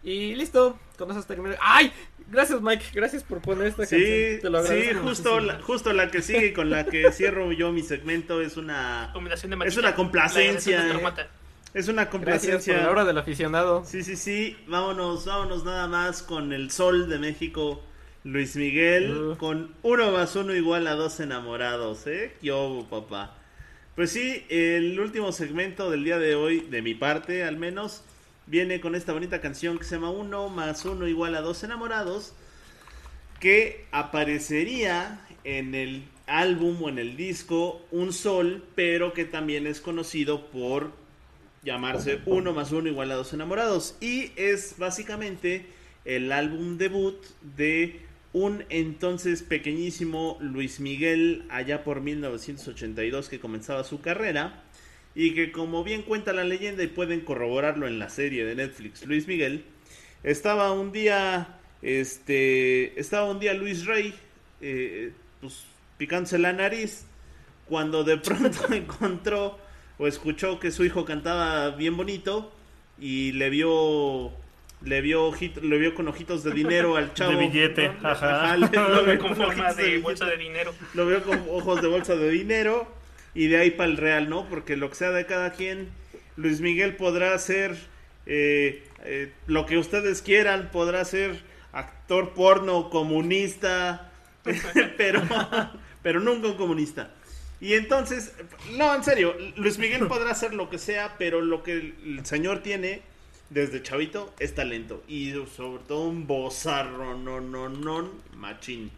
[0.05, 1.55] Y listo, con eso termino.
[1.61, 1.91] ¡Ay!
[2.31, 2.85] Gracias, Mike.
[2.93, 4.39] Gracias por poner esta Sí, canción.
[4.41, 5.51] Te lo sí, agradezco justo muchísimo.
[5.57, 9.09] la, justo la que sigue y con la que cierro yo mi segmento es una
[9.13, 10.79] Combinación de Es una complacencia.
[11.73, 12.77] es una Gracias por complacencia.
[12.83, 13.83] la hora del aficionado.
[13.85, 14.57] Sí, sí, sí.
[14.67, 17.83] Vámonos, vámonos nada más con el sol de México.
[18.23, 19.37] Luis Miguel Uh.
[19.37, 22.35] con uno más uno igual a dos enamorados, ¿eh?
[22.41, 23.37] ¿Qué hubo, papá?
[23.95, 28.03] Pues sí, el último segmento del día de hoy, de mi parte al menos,
[28.47, 32.33] viene con esta bonita canción que se llama Uno más uno igual a dos enamorados,
[33.39, 39.81] que aparecería en el álbum o en el disco Un Sol, pero que también es
[39.81, 40.91] conocido por
[41.63, 43.97] llamarse Uno más uno igual a dos enamorados.
[43.99, 45.65] Y es básicamente
[46.05, 47.17] el álbum debut
[47.57, 54.64] de un entonces pequeñísimo Luis Miguel allá por 1982 que comenzaba su carrera.
[55.15, 59.05] Y que como bien cuenta la leyenda y pueden corroborarlo en la serie de Netflix
[59.05, 59.63] Luis Miguel,
[60.23, 64.13] estaba un día, este, estaba un día Luis Rey,
[64.61, 65.11] eh,
[65.41, 65.63] pues
[65.97, 67.05] picándose la nariz,
[67.67, 69.57] cuando de pronto encontró
[69.97, 72.51] o escuchó que su hijo cantaba bien bonito
[72.99, 74.31] y le vio
[74.81, 78.55] le vio ojito- le vio con ojitos de dinero al chavo De billete, ajá.
[78.57, 80.01] le- lo vio Con con forma ojitos de billete.
[80.03, 80.73] bolsa de dinero.
[80.93, 82.85] Lo veo con ojos de bolsa de dinero
[83.35, 84.47] y de ahí para el real, ¿no?
[84.49, 85.89] Porque lo que sea de cada quien,
[86.37, 87.75] Luis Miguel podrá ser
[88.25, 94.11] eh, eh, lo que ustedes quieran, podrá ser actor porno, comunista,
[94.97, 95.21] pero,
[96.01, 97.13] pero nunca un comunista.
[97.59, 98.33] Y entonces,
[98.77, 102.25] no, en serio, Luis Miguel podrá ser lo que sea, pero lo que el, el
[102.25, 103.01] señor tiene
[103.49, 105.03] desde chavito es talento.
[105.07, 108.91] Y sobre todo un bozarro, no, no, no, machín.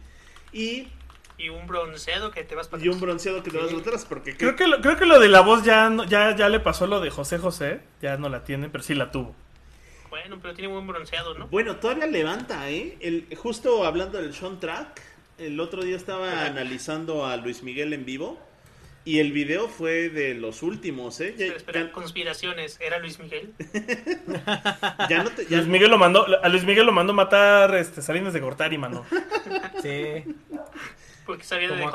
[0.52, 0.88] Y
[1.38, 4.36] Y un bronceado que te vas para y un bronceado que te vas atrás porque
[4.36, 6.86] Creo que, lo, creo que lo de la voz ya, no- ya, ya le pasó
[6.88, 7.80] lo de José José.
[8.02, 9.34] Ya no la tiene, pero sí la tuvo.
[10.10, 11.46] Bueno, pero tiene buen bronceado, ¿no?
[11.48, 15.00] bueno todavía levanta eh el justo hablando del soundtrack
[15.36, 18.40] el otro día estaba analizando a Luis Miguel en vivo
[19.04, 21.34] y el video fue de los últimos, ¿eh?
[21.38, 22.78] Ya, Espera, espera, ya- conspiraciones.
[22.80, 23.52] ¿Era Luis Miguel?
[25.08, 28.02] ya no te- ya- Luis Miguel lo mandó, a Luis Miguel lo mandó matar este,
[28.02, 29.04] Salinas de Gortari, mano.
[29.82, 30.24] Sí,
[31.28, 31.90] Porque sabía como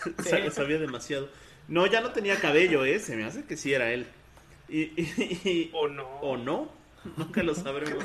[0.50, 1.28] sabía demasiado.
[1.68, 2.98] No, ya no tenía cabello, ¿eh?
[2.98, 4.06] Se me hace que sí era él.
[4.70, 6.04] Y, y- y- ¿O no?
[6.22, 6.72] o no,
[7.18, 8.02] nunca lo sabremos.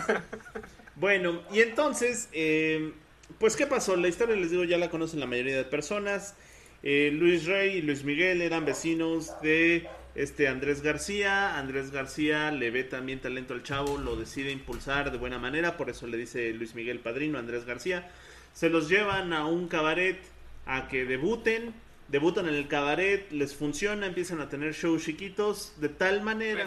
[0.96, 2.92] Bueno, y entonces, eh,
[3.40, 3.96] pues, ¿qué pasó?
[3.96, 6.36] La historia, les digo, ya la conocen la mayoría de personas.
[6.84, 11.58] Eh, Luis Rey y Luis Miguel eran vecinos de este Andrés García.
[11.58, 15.90] Andrés García le ve también talento al chavo, lo decide impulsar de buena manera, por
[15.90, 18.12] eso le dice Luis Miguel padrino a Andrés García.
[18.58, 20.18] Se los llevan a un cabaret
[20.66, 21.76] a que debuten.
[22.08, 26.64] Debutan en el cabaret, les funciona, empiezan a tener shows chiquitos, de tal manera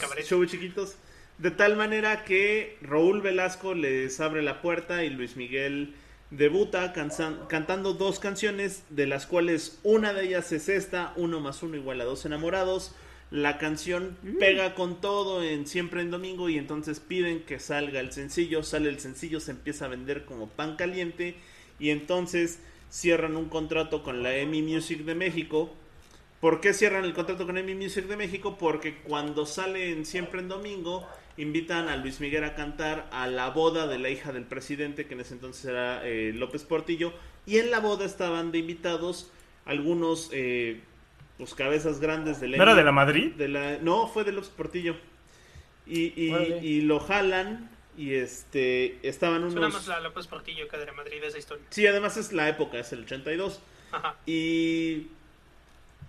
[0.00, 0.24] cabaret.
[0.24, 0.96] show chiquitos.
[1.36, 5.94] De tal manera que Raúl Velasco les abre la puerta y Luis Miguel
[6.30, 11.62] debuta cansan- cantando dos canciones, de las cuales una de ellas es esta, uno más
[11.62, 12.94] uno igual a dos enamorados.
[13.30, 18.12] La canción pega con todo en Siempre en Domingo y entonces piden que salga el
[18.12, 21.36] sencillo, sale el sencillo, se empieza a vender como pan caliente
[21.78, 22.58] y entonces
[22.90, 25.70] cierran un contrato con la EMI Music de México
[26.40, 28.56] ¿Por qué cierran el contrato con EMI Music de México?
[28.58, 31.06] Porque cuando salen siempre en domingo,
[31.36, 35.12] invitan a Luis Miguel a cantar a la boda de la hija del presidente, que
[35.12, 37.12] en ese entonces era eh, López Portillo,
[37.44, 39.30] y en la boda estaban de invitados
[39.66, 40.30] algunos
[41.40, 43.32] pues cabezas grandes del ¿No era de la Madrid?
[43.32, 44.94] De la- no, fue de López Portillo.
[45.86, 46.32] Y, y,
[46.62, 49.72] y lo jalan y este estaban Suena unos...
[49.74, 51.64] más la López Portillo que de la Madrid esa historia.
[51.70, 53.60] Sí, además es la época, es el 82.
[53.90, 54.14] Ajá.
[54.26, 55.06] Y,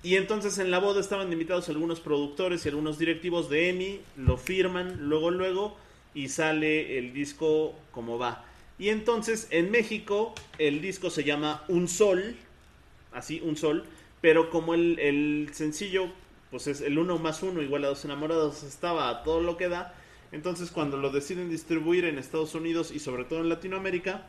[0.03, 4.37] y entonces en la boda estaban invitados algunos productores y algunos directivos de EMI, lo
[4.37, 5.77] firman luego, luego,
[6.13, 8.43] y sale el disco como va.
[8.77, 12.35] Y entonces en México el disco se llama Un Sol,
[13.13, 13.85] así, Un Sol,
[14.21, 16.07] pero como el, el sencillo,
[16.51, 19.69] pues es el uno más uno igual a dos enamorados, estaba a todo lo que
[19.69, 19.93] da.
[20.31, 24.27] Entonces cuando lo deciden distribuir en Estados Unidos y sobre todo en Latinoamérica,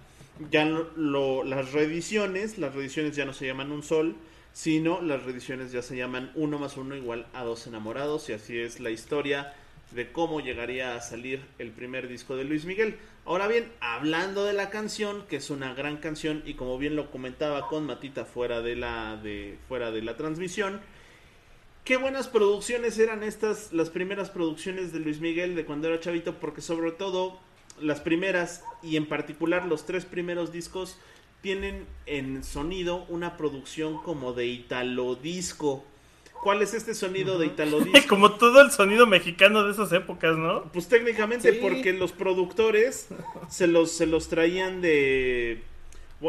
[0.50, 4.16] ya lo- lo- las reediciones, las reediciones ya no se llaman un sol,
[4.52, 8.58] sino las reediciones ya se llaman uno más uno igual a dos enamorados y así
[8.58, 9.54] es la historia
[9.94, 12.96] de cómo llegaría a salir el primer disco de Luis Miguel.
[13.24, 17.10] Ahora bien, hablando de la canción, que es una gran canción y como bien lo
[17.10, 20.80] comentaba con Matita fuera de la de fuera de la transmisión,
[21.84, 26.40] qué buenas producciones eran estas, las primeras producciones de Luis Miguel de cuando era chavito,
[26.40, 27.38] porque sobre todo
[27.80, 30.98] las primeras y en particular los tres primeros discos
[31.42, 35.84] tienen en sonido una producción como de italo disco.
[36.42, 38.08] ¿Cuál es este sonido de italo disco?
[38.08, 40.64] Como todo el sonido mexicano de esas épocas, ¿no?
[40.72, 41.58] Pues técnicamente Sí.
[41.62, 43.08] porque los productores
[43.48, 45.62] se los, se los traían de...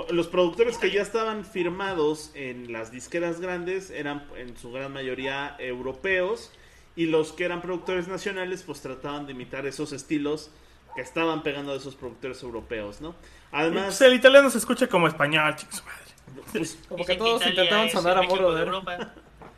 [0.09, 5.55] Los productores que ya estaban firmados en las disqueras grandes eran en su gran mayoría
[5.59, 6.51] europeos
[6.95, 10.49] y los que eran productores nacionales pues trataban de imitar esos estilos
[10.95, 13.15] que estaban pegando de esos productores europeos, ¿no?
[13.51, 16.43] Además, Pues el italiano se escucha como español, chicos madre.
[16.51, 19.13] pues, Como que todos Italia intentaban sonar a moro de Europa.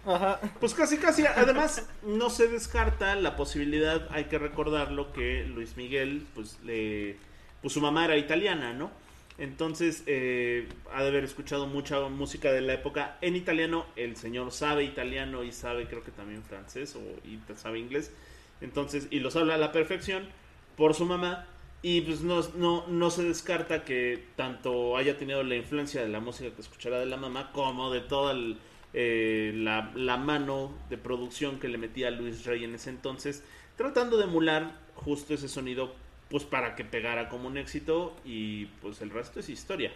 [0.06, 0.40] Ajá.
[0.60, 1.26] Pues casi, casi.
[1.26, 7.18] Además, no se descarta la posibilidad, hay que recordarlo, que Luis Miguel, pues, le,
[7.62, 8.92] pues su mamá era italiana, ¿no?
[9.38, 13.86] Entonces, eh, ha de haber escuchado mucha música de la época en italiano.
[13.96, 18.12] El señor sabe italiano y sabe, creo que también francés o y sabe inglés.
[18.62, 20.30] Entonces, y los habla a la perfección
[20.78, 21.48] por su mamá.
[21.82, 26.20] Y pues no, no, no se descarta que tanto haya tenido la influencia de la
[26.20, 28.58] música que escuchará de la mamá como de toda el-
[28.98, 33.44] eh, la, mano de producción que le metía Luis Rey en ese entonces,
[33.76, 35.94] tratando de emular justo ese sonido
[36.30, 39.92] pues para que pegara como un éxito y pues el resto es historia.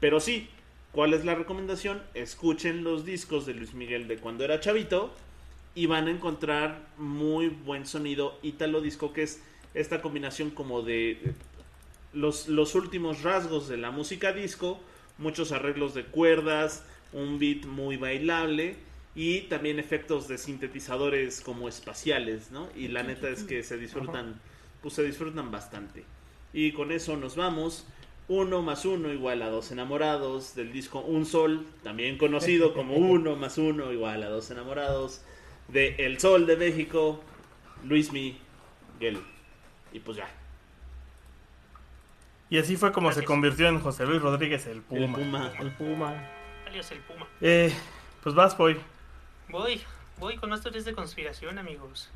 [0.00, 0.48] Pero sí,
[0.90, 2.02] ¿cuál es la recomendación?
[2.14, 5.14] Escuchen los discos de Luis Miguel de cuando era chavito
[5.76, 11.34] y van a encontrar muy buen sonido italo disco que es esta combinación como de
[12.12, 14.80] los, los últimos rasgos de la música disco,
[15.18, 16.84] muchos arreglos de cuerdas,
[17.14, 18.76] un beat muy bailable
[19.14, 22.68] y también efectos de sintetizadores como espaciales, ¿no?
[22.76, 24.40] Y la neta es que se disfrutan,
[24.82, 26.04] pues se disfrutan bastante.
[26.52, 27.86] Y con eso nos vamos.
[28.26, 33.36] Uno más uno igual a dos enamorados del disco Un Sol, también conocido como uno
[33.36, 35.22] más uno igual a dos enamorados
[35.68, 37.20] de El Sol de México,
[37.84, 39.20] Luis Miguel.
[39.92, 40.28] Y pues ya.
[42.50, 45.18] Y así fue como se convirtió en José Luis Rodríguez el El Puma.
[45.18, 45.52] Puma.
[45.60, 46.33] El Puma.
[46.74, 47.26] Alias el Puma.
[47.40, 47.72] Eh,
[48.24, 48.80] pues vas, voy.
[49.48, 49.80] Voy,
[50.18, 52.10] voy con teorías de conspiración, amigos.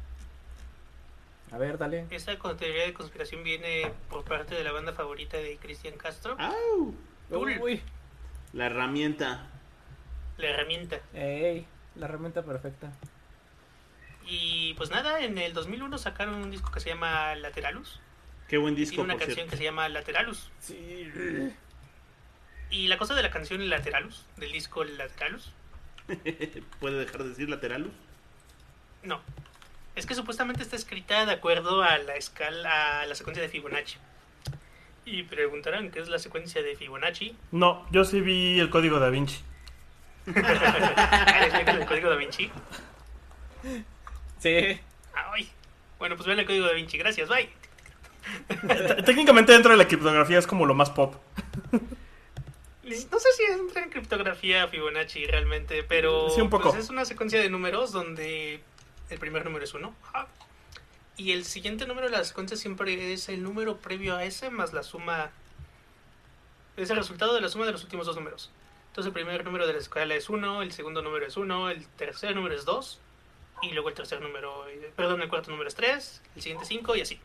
[1.52, 2.06] A ver, dale.
[2.10, 6.34] Esta teoría de conspiración viene por parte de la banda favorita de Cristian Castro.
[6.40, 6.92] ¡Au!
[7.30, 7.80] Tool, Uy,
[8.52, 9.46] La herramienta.
[10.38, 10.98] la herramienta.
[11.14, 12.90] ey, la herramienta perfecta.
[14.26, 18.00] Y pues nada, en el 2001 sacaron un disco que se llama Lateralus.
[18.48, 19.50] Qué buen Tiene disco, una por canción cierto.
[19.52, 20.50] que se llama Lateralus.
[20.58, 21.12] Sí.
[22.70, 25.52] Y la cosa de la canción Lateralus, del disco Lateralus,
[26.80, 27.92] ¿Puede dejar de decir lateralus?
[29.02, 29.20] no.
[29.94, 33.96] Es que supuestamente está escrita de acuerdo a la escala, a la secuencia de Fibonacci.
[35.04, 37.34] Y preguntarán qué es la secuencia de Fibonacci.
[37.50, 39.40] No, yo sí vi el código da Vinci.
[40.36, 42.48] Ah, ¿le explican el código da Vinci?
[44.38, 44.80] Sí.
[45.14, 45.50] Ay.
[45.98, 46.96] Bueno, pues vean el código da Vinci.
[46.96, 47.50] Gracias, bye.
[49.04, 51.16] Técnicamente dentro de la criptografía es como lo más pop.
[53.10, 56.70] No sé si entra en criptografía Fibonacci realmente, pero Sí, un poco.
[56.70, 58.60] pues, es una secuencia de números donde
[59.10, 59.94] el primer número es 1
[61.16, 64.72] y el siguiente número de la secuencia siempre es el número previo a ese más
[64.72, 65.30] la suma,
[66.76, 68.50] es el resultado de la suma de los últimos dos números.
[68.90, 71.86] Entonces el primer número de la escala es 1, el segundo número es 1, el
[71.88, 73.00] tercer número es 2
[73.62, 76.96] y luego el tercer número, eh, perdón, el cuarto número es 3, el siguiente 5
[76.96, 77.20] y así.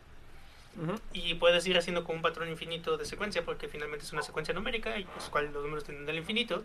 [1.13, 4.53] Y puedes ir haciendo como un patrón infinito de secuencia, porque finalmente es una secuencia
[4.53, 6.63] numérica, y pues cual los números tienden al infinito.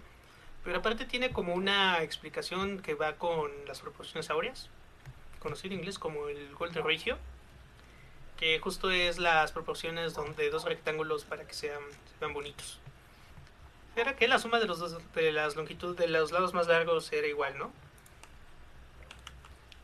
[0.64, 4.70] Pero aparte tiene como una explicación que va con las proporciones áureas,
[5.40, 7.18] conocido en inglés como el Golden Ratio,
[8.38, 11.80] que justo es las proporciones donde dos rectángulos para que sean,
[12.18, 12.78] sean bonitos.
[13.96, 17.12] Era que la suma de los dos, de las longitudes de los lados más largos
[17.12, 17.72] era igual, ¿no?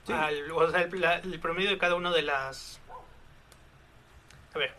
[0.08, 2.80] Al- o sea, el, la- el promedio de cada una de las...
[4.54, 4.72] A ver,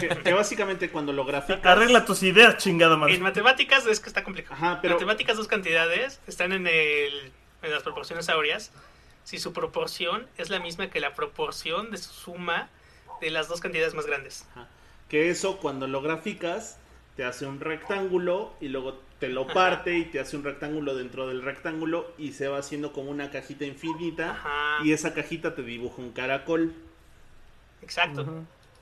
[0.00, 1.64] Que, que básicamente cuando lo graficas...
[1.64, 3.14] Arregla tus ideas, chingada madre.
[3.14, 4.54] En matemáticas es que está complicado.
[4.54, 7.32] Ajá, pero- Matemáticas dos cantidades están en, el,
[7.62, 8.72] en las proporciones áureas.
[9.24, 12.68] Si su proporción es la misma que la proporción de su suma
[13.20, 14.46] de las dos cantidades más grandes.
[14.52, 14.68] Ajá.
[15.08, 16.78] Que eso cuando lo graficas
[17.16, 19.54] te hace un rectángulo y luego te lo Ajá.
[19.54, 23.30] parte y te hace un rectángulo dentro del rectángulo y se va haciendo como una
[23.30, 24.84] cajita infinita Ajá.
[24.84, 26.74] y esa cajita te dibuja un caracol.
[27.86, 28.26] Exacto.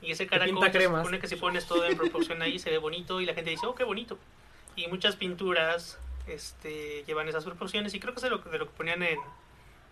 [0.01, 3.21] Y ese caracol se supone que si pones todo en proporción ahí se ve bonito
[3.21, 4.17] y la gente dice, oh, qué bonito.
[4.75, 8.65] Y muchas pinturas este, llevan esas proporciones y creo que es de lo, de lo
[8.65, 9.17] que ponían en,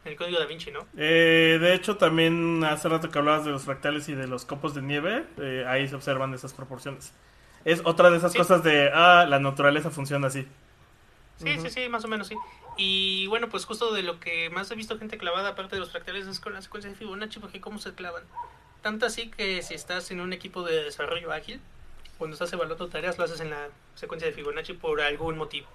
[0.05, 0.85] en el código da Vinci, ¿no?
[0.97, 4.73] Eh, de hecho, también hace rato que hablabas de los fractales y de los copos
[4.73, 7.13] de nieve, eh, ahí se observan esas proporciones.
[7.65, 8.37] Es otra de esas Sí.
[8.37, 10.45] cosas de, ah, la naturaleza funciona así.
[11.37, 12.35] Sí, sí, sí, más o menos sí.
[12.77, 15.91] Y bueno, pues justo de lo que más he visto gente clavada, aparte de los
[15.91, 18.23] fractales, es con la secuencia de Fibonacci, porque cómo se clavan.
[18.83, 21.61] Tanto así que si estás en un equipo de desarrollo ágil,
[22.17, 25.67] cuando estás evaluando tareas, lo haces en la secuencia de Fibonacci por algún motivo.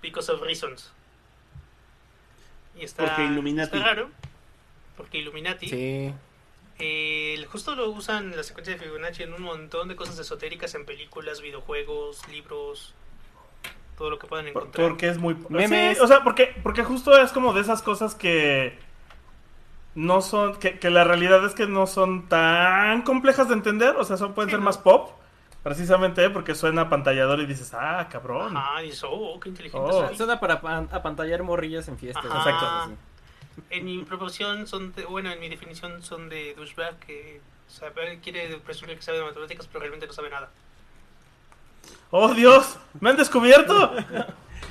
[0.00, 0.92] Because of reasons.
[2.76, 3.76] Y está, Porque Illuminati.
[3.76, 4.10] está raro.
[4.96, 5.68] Porque Illuminati.
[5.68, 6.14] Sí.
[6.78, 10.86] Eh, justo lo usan la secuencia de Fibonacci en un montón de cosas esotéricas en
[10.86, 12.94] películas, videojuegos, libros,
[13.98, 14.88] todo lo que puedan encontrar.
[14.88, 15.36] Porque es muy...
[15.48, 15.98] Memes.
[15.98, 18.78] Sí, o sea, porque, porque justo es como de esas cosas que
[19.94, 20.56] no son...
[20.56, 24.32] Que, que la realidad es que no son tan complejas de entender, o sea, son,
[24.34, 24.64] pueden Sí, ser ¿no?
[24.66, 25.10] más pop,
[25.62, 28.56] precisamente porque suena apantallador y dices, ah, cabrón.
[28.56, 30.14] Ajá, dices, oh, qué inteligente Oh.
[30.14, 32.24] Suena para pan- apantallar morrillas en fiestas.
[32.26, 32.38] Ajá.
[32.50, 32.92] Exacto.
[33.70, 38.56] En mi proporción son, de- bueno, en mi definición son de douchebag que sabe- quiere
[38.64, 40.48] presumir que sabe de matemáticas, pero realmente no sabe nada.
[42.10, 42.78] ¡Oh, Dios!
[43.00, 43.92] ¡Me han descubierto!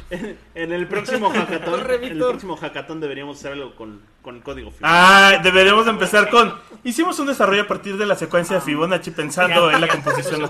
[0.55, 4.83] En el próximo hackathon, en el próximo hackathon deberíamos hacer algo con, con código Fibonacci.
[4.83, 6.53] Ah, deberíamos empezar con...
[6.83, 10.49] Hicimos un desarrollo a partir de la secuencia de Fibonacci pensando en la composición.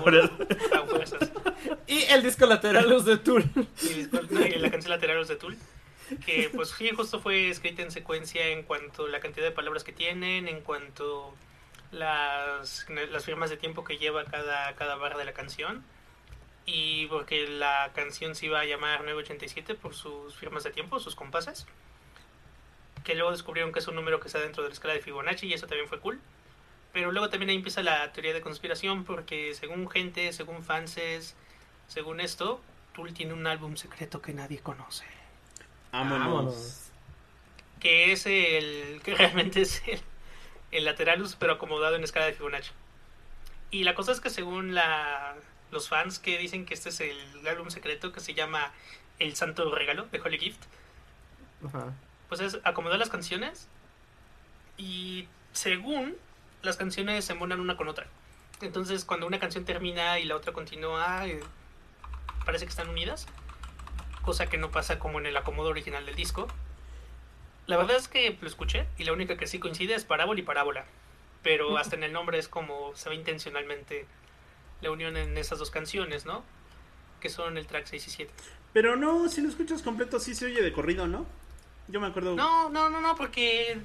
[1.86, 3.44] Y el disco lateral luz de Tool.
[3.82, 5.56] Y la canción laterales de Tool,
[6.24, 9.82] que pues sí, justo fue escrita en secuencia en cuanto a la cantidad de palabras
[9.82, 11.34] que tienen, en cuanto
[11.90, 15.84] las, las firmas de tiempo que lleva cada, cada barra de la canción.
[16.66, 21.14] Y porque la canción se iba a llamar 987 por sus firmas de tiempo, sus
[21.14, 21.66] compases.
[23.04, 25.46] Que luego descubrieron que es un número que está dentro de la escala de Fibonacci
[25.46, 26.20] y eso también fue cool.
[26.92, 31.34] Pero luego también ahí empieza la teoría de conspiración porque según gente, según fanses,
[31.88, 32.60] según esto,
[32.94, 35.06] Tool tiene un álbum secreto que nadie conoce.
[35.92, 36.90] Vámonos.
[37.78, 39.00] Que es el.
[39.02, 40.00] que realmente es el,
[40.72, 42.72] el Lateralus, pero acomodado en escala de Fibonacci.
[43.70, 45.36] Y la cosa es que según la,
[45.70, 48.72] los fans que dicen que este es el álbum secreto que se llama
[49.18, 50.62] El Santo Regalo de Holy Gift,
[51.66, 51.92] Ajá.
[52.28, 53.68] pues es acomodar las canciones
[54.76, 56.16] y según
[56.62, 58.06] las canciones se monan una con otra.
[58.60, 61.40] Entonces cuando una canción termina y la otra continúa, eh,
[62.44, 63.26] parece que están unidas,
[64.22, 66.48] cosa que no pasa como en el acomodo original del disco.
[67.66, 70.42] La verdad es que lo escuché y la única que sí coincide es parábola y
[70.42, 70.84] parábola,
[71.42, 74.06] pero hasta en el nombre es como se ve intencionalmente
[74.80, 76.44] la unión en esas dos canciones, ¿no?
[77.20, 78.32] Que son el track 6 y 7.
[78.72, 81.26] Pero no, si lo escuchas completo, sí se oye de corrido, ¿no?
[81.88, 82.36] Yo me acuerdo.
[82.36, 83.78] No, no, no, no, porque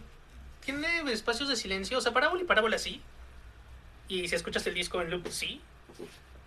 [0.61, 1.97] tiene espacios de silencio.
[1.97, 3.01] O sea, parábola y parábola sí.
[4.07, 5.61] Y si escuchas el disco en loop, sí.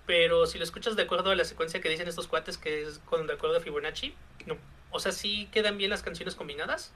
[0.06, 3.00] Pero si lo escuchas de acuerdo a la secuencia que dicen estos cuates, que es
[3.00, 4.14] con de acuerdo a Fibonacci,
[4.46, 4.56] no.
[4.90, 6.92] O sea, sí quedan bien las canciones combinadas.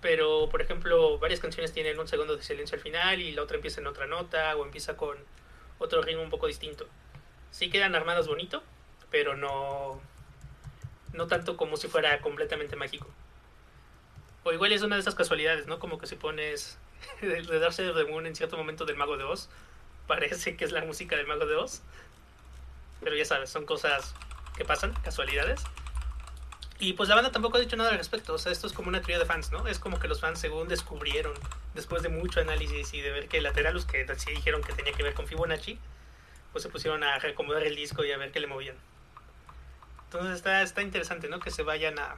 [0.00, 3.56] Pero, por ejemplo, varias canciones tienen un segundo de silencio al final y la otra
[3.56, 5.16] empieza en otra nota o empieza con
[5.78, 6.86] otro ritmo un poco distinto.
[7.50, 8.62] Sí quedan armadas bonito,
[9.10, 10.00] pero no,
[11.12, 13.08] no tanto como si fuera completamente mágico.
[14.42, 15.78] O igual es una de esas casualidades, ¿no?
[15.78, 16.78] Como que si pones
[17.20, 19.48] de, de of the Moon en cierto momento del Mago de Oz,
[20.06, 21.82] parece que es la música del Mago de Oz.
[23.02, 24.14] Pero ya sabes, son cosas
[24.56, 25.62] que pasan, casualidades.
[26.84, 28.34] Y pues la banda tampoco ha dicho nada al respecto.
[28.34, 29.66] O sea, esto es como una teoría de fans, ¿no?
[29.66, 31.32] Es como que los fans, según descubrieron,
[31.72, 35.02] después de mucho análisis y de ver que Lateralus, que sí dijeron que tenía que
[35.02, 35.78] ver con Fibonacci,
[36.52, 38.76] pues se pusieron a reacomodar el disco y a ver qué le movían.
[40.04, 41.40] Entonces está, está interesante, ¿no?
[41.40, 42.16] Que se vayan a,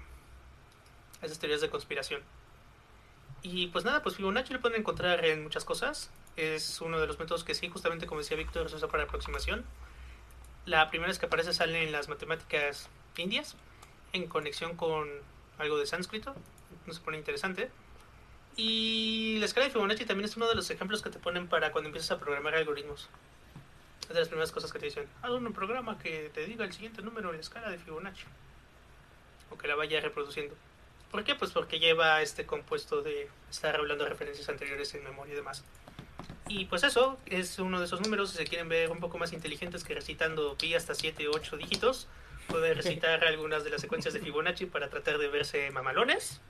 [1.20, 2.22] a esas teorías de conspiración.
[3.42, 6.10] Y pues nada, pues Fibonacci lo pueden encontrar en muchas cosas.
[6.34, 9.64] Es uno de los métodos que sí, justamente como decía Víctor, se usa para aproximación.
[10.64, 13.54] La primera vez que aparece sale en las matemáticas indias,
[14.16, 15.08] en conexión con
[15.58, 16.34] algo de sánscrito.
[16.86, 17.70] No se pone interesante.
[18.56, 21.72] Y la escala de Fibonacci también es uno de los ejemplos que te ponen para
[21.72, 23.08] cuando empiezas a programar algoritmos.
[24.02, 25.06] Es de las primeras cosas que te dicen.
[25.22, 28.24] Haz un programa que te diga el siguiente número en la escala de Fibonacci.
[29.50, 30.54] O que la vaya reproduciendo.
[31.10, 31.34] ¿Por qué?
[31.34, 35.64] Pues porque lleva este compuesto de estar hablando de referencias anteriores en memoria y demás.
[36.48, 38.30] Y pues eso es uno de esos números.
[38.30, 41.56] Si se quieren ver un poco más inteligentes que recitando pi hasta 7 o 8
[41.56, 42.08] dígitos,
[42.48, 46.40] pueden recitar algunas de las secuencias de Fibonacci para tratar de verse mamalones.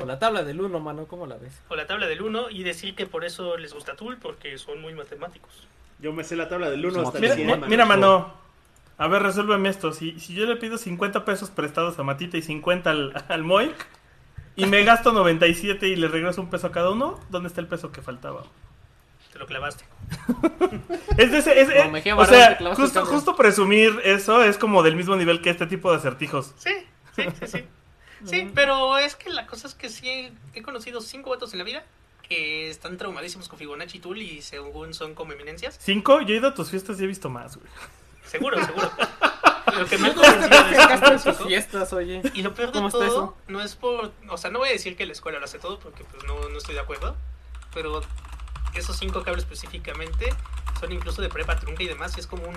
[0.00, 1.60] O la tabla del 1, mano, ¿cómo la ves?
[1.68, 4.80] O la tabla del 1 y decir que por eso les gusta Tool, porque son
[4.80, 5.66] muy matemáticos.
[5.98, 7.46] Yo me sé la tabla del 1 hasta el Mira, 100.
[7.46, 7.66] mi- mano.
[7.66, 8.34] mira, mano.
[8.98, 9.92] A ver, resuélveme esto.
[9.92, 13.74] Si, si yo le pido 50 pesos prestados a Matita y 50 al, al Moik,
[14.56, 17.66] y me gasto 97 y le regreso un peso a cada uno, ¿dónde está el
[17.66, 18.44] peso que faltaba?
[19.32, 19.84] Te lo clavaste.
[21.16, 22.58] Es de ese, es- eh, o sea,
[23.04, 26.52] justo, presumir eso es como del mismo nivel que este tipo de acertijos.
[26.58, 26.70] Sí,
[27.16, 27.64] sí, sí, sí.
[28.24, 31.64] Sí, pero es que la cosa es que sí he conocido cinco vatos en la
[31.64, 31.84] vida
[32.28, 35.78] que están traumadísimos con Fibonacci y Tool y según son como eminencias.
[35.80, 36.20] ¿Cinco?
[36.20, 37.68] Yo he ido a tus fiestas y he visto más, güey.
[38.24, 38.90] Seguro, seguro.
[39.78, 42.22] Lo que me han ¿Cómo te convencido de sus fiestas, oye?
[42.34, 43.36] Y lo peor de ¿Cómo está todo eso?
[43.48, 44.12] no es por...
[44.28, 46.48] O sea, no voy a decir que la escuela lo hace todo porque pues no,
[46.48, 47.14] no estoy de acuerdo.
[47.72, 48.00] Pero
[48.74, 50.32] esos cinco cables específicamente
[50.78, 52.56] son incluso de prepa trunca y demás y es como un...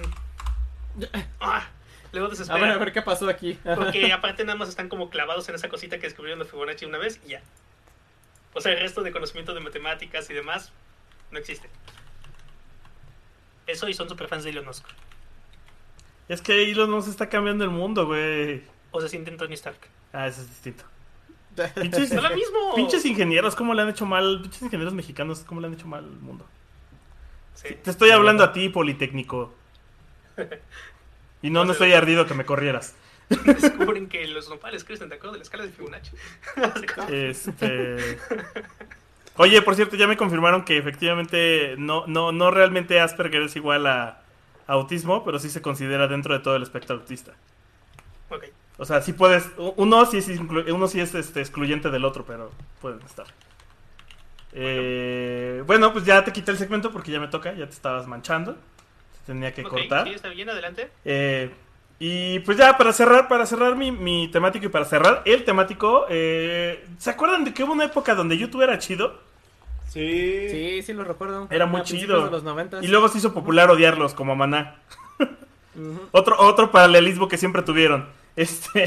[1.40, 1.68] Ah,
[2.12, 2.60] luego A desespera.
[2.62, 3.60] ver, a ver qué pasó aquí.
[3.76, 6.98] Porque aparte nada más están como clavados en esa cosita que descubrieron de Fibonacci una
[6.98, 7.42] vez y ya.
[8.54, 10.72] O sea, el resto de conocimiento de matemáticas y demás
[11.32, 11.68] no existe.
[13.66, 14.86] Eso y son super fans de Elon Musk.
[16.30, 18.64] Es que Elon Musk está cambiando el mundo, güey.
[18.92, 19.80] O se sienten Tony Stark.
[20.12, 20.84] Ah, eso es distinto.
[21.76, 22.76] Pinches, ¡Es lo mismo!
[22.76, 24.40] pinches ingenieros, ¿cómo le han hecho mal?
[24.42, 26.46] Pinches ingenieros mexicanos, ¿cómo le han hecho mal al mundo?
[27.56, 27.76] Sí.
[27.84, 29.54] Te estoy hablando a ti, Politécnico.
[31.44, 32.96] Y no, no estoy ardido que me corrieras.
[33.46, 36.12] Descubren que los nopales crecen de acuerdo a la escala de Fibonacci.
[37.12, 38.18] Este.
[39.36, 43.88] Oye, por cierto, ya me confirmaron que efectivamente no, no, no realmente Asperger es igual
[43.88, 44.22] a
[44.68, 47.34] autismo, pero sí se considera dentro de todo el espectro autista.
[48.78, 49.50] O sea, sí puedes.
[49.76, 52.52] Uno sí es, inclu- uno sí es este, excluyente del otro, pero
[52.82, 53.28] pueden estar.
[54.54, 58.08] Eh, bueno, pues ya te quité el segmento porque ya me toca, ya te estabas
[58.08, 58.58] manchando.
[59.26, 60.08] Tenía que cortar.
[60.08, 60.90] sí, está bien, adelante.
[61.06, 61.52] Eh,
[62.00, 66.06] y pues ya para cerrar, para cerrar mi, mi temático y para cerrar el temático,
[66.10, 69.20] eh, ¿se acuerdan de que hubo una época donde YouTube era chido?
[69.88, 70.50] Sí.
[70.50, 71.48] Sí, sí lo recuerdo.
[71.50, 72.26] Era muy chido.
[72.26, 72.84] de los 90.
[72.84, 74.76] Y luego se hizo popular odiarlos como a Maná.
[76.12, 78.08] Otro, otro paralelismo que siempre tuvieron.
[78.36, 78.84] Este.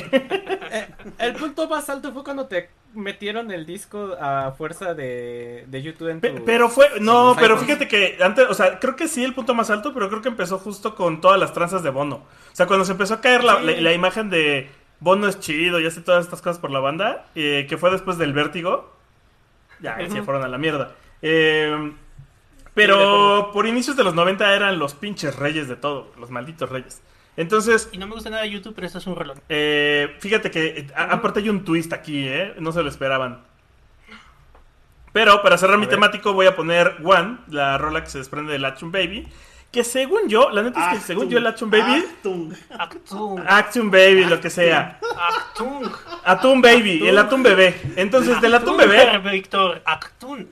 [0.72, 5.82] Eh, el punto más alto fue cuando te metieron el disco a fuerza de, de
[5.82, 6.44] YouTube en tu...
[6.44, 9.70] Pero fue, no, pero fíjate que antes, o sea, creo que sí el punto más
[9.70, 12.16] alto, pero creo que empezó justo con todas las tranzas de Bono.
[12.16, 13.66] O sea, cuando se empezó a caer la, Sí.
[13.66, 17.26] la- la imagen de Bono es chido y hace todas estas cosas por la banda,
[17.34, 18.92] eh, que fue después del vértigo,
[19.80, 20.92] ya, ahí se fueron a la mierda.
[21.22, 21.92] Eh, de
[22.74, 27.02] pero por inicios de los 90 eran los pinches reyes de todo, los malditos reyes.
[27.36, 29.40] Entonces, Y no me gusta nada YouTube, pero esto es un rolón.
[29.48, 32.54] eh, fíjate que eh, a- aparte hay un twist aquí, ¿eh?
[32.58, 33.42] No se lo esperaban.
[35.12, 35.94] Pero para cerrar mi ver.
[35.94, 39.26] temático voy a poner One, la rola que se desprende del Action Baby.
[39.72, 42.52] Que según yo, la neta es que según yo el Action Baby, Actum.
[42.78, 43.40] Actung.
[43.46, 44.98] Action Baby, lo que sea.
[45.18, 45.90] Actung.
[46.24, 47.78] Atún Baby, el Atún Bebé.
[47.96, 50.46] Entonces, del Atún Bebé, Víctor, Actung.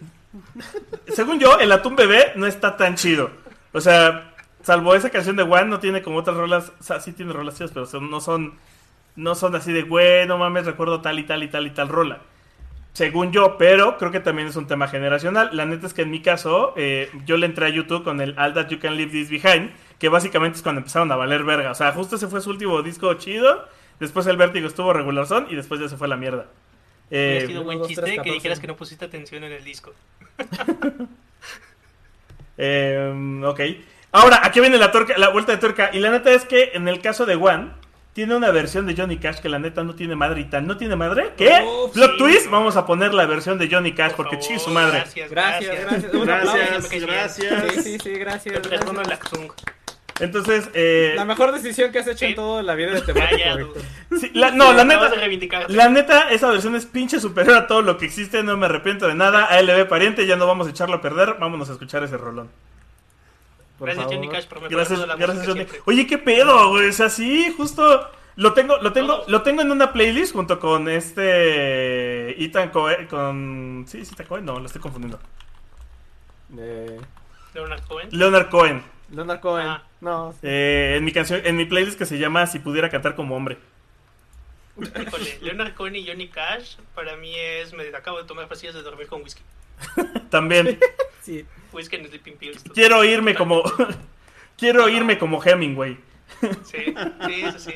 [1.09, 3.31] según yo, el Atún Bebé no está tan chido.
[3.73, 4.34] O sea,
[4.65, 6.73] salvo esa canción de One, no tiene como otras rolas.
[6.81, 8.55] O sea, sí tiene rolas chidas, pero son- no son.
[9.17, 11.89] No son así de, güey, no mames, recuerdo tal y tal y tal y tal
[11.89, 12.19] rola.
[12.95, 15.51] Según yo, pero creo que también es un tema generacional.
[15.53, 18.37] La neta es que en mi caso, eh, yo le entré a YouTube con el
[18.39, 19.71] All That You Can Leave This Behind,
[20.01, 21.71] que básicamente es cuando empezaron a valer verga.
[21.71, 23.69] O sea, justo ese fue su último disco chido.
[24.01, 26.47] Después el Vértigo estuvo regular son y después ya se fue a la mierda.
[27.11, 29.93] Eh, Hubiera sido buen chiste tres, que dijeras que no pusiste atención en el disco.
[32.57, 33.61] Eh, ok.
[34.15, 35.91] Ahora, aquí viene la, tuerca- la vuelta de tuerca.
[35.93, 37.71] Y la neta es que en el caso de One,
[38.13, 40.67] tiene una versión de Johnny Cash que la neta no tiene madre y tal.
[40.69, 41.33] ¿No tiene madre?
[41.37, 41.65] ¿Qué?
[41.67, 42.19] Uf, Plot sí.
[42.19, 44.99] twist, vamos a poner la versión de Johnny Cash Por porque chis su madre.
[44.99, 46.13] Gracias, Gracias, gracias.
[46.13, 47.75] Gracias, gracias.
[47.75, 48.61] Sí, sí, sí, gracias.
[50.21, 53.83] Entonces, eh, La mejor decisión que has hecho en toda la vida de Víctor.
[54.21, 55.11] sí, la- no, la neta,
[55.69, 58.45] la neta, esa versión es pinche superior a todo lo que existe.
[58.45, 59.47] No me arrepiento de nada.
[59.47, 61.35] ALB pariente, ya no vamos a echarlo a perder.
[61.41, 62.49] Vámonos a escuchar ese rolón.
[63.79, 64.15] Por Gracias, favor.
[64.17, 65.65] Johnny Cash, por Gracias, la gracias Johnny.
[65.65, 65.81] siempre.
[65.87, 66.89] Oye, qué pedo, güey.
[66.89, 69.29] O sea, sí, justo lo tengo, lo tengo, Todos.
[69.29, 74.45] lo tengo en una playlist junto con este Ethan Cohen, con sí, sí, Ethan Cohen,
[74.45, 75.21] no, lo estoy confundiendo.
[76.57, 77.01] Eh,
[77.55, 78.09] Leonard Cohen.
[78.13, 79.67] Leonard Cohen, Leonard Cohen.
[79.67, 79.83] Ah.
[80.01, 83.37] No, eh, en mi canción, en mi playlist que se llama Si pudiera cantar como
[83.37, 83.59] hombre.
[84.77, 87.73] Híjole, Leonard Cohen y Johnny Cash, para mí es.
[87.73, 89.43] Me acabo de tomar pastillas de dormir con whisky.
[90.31, 90.79] También
[91.23, 91.47] sí.
[91.75, 92.63] Whisky en Sleeping Pills.
[92.75, 93.63] quiero irme como,
[94.57, 95.99] quiero irme como Hemingway.
[96.41, 96.95] Sí,
[97.27, 97.73] sí, sí, sí.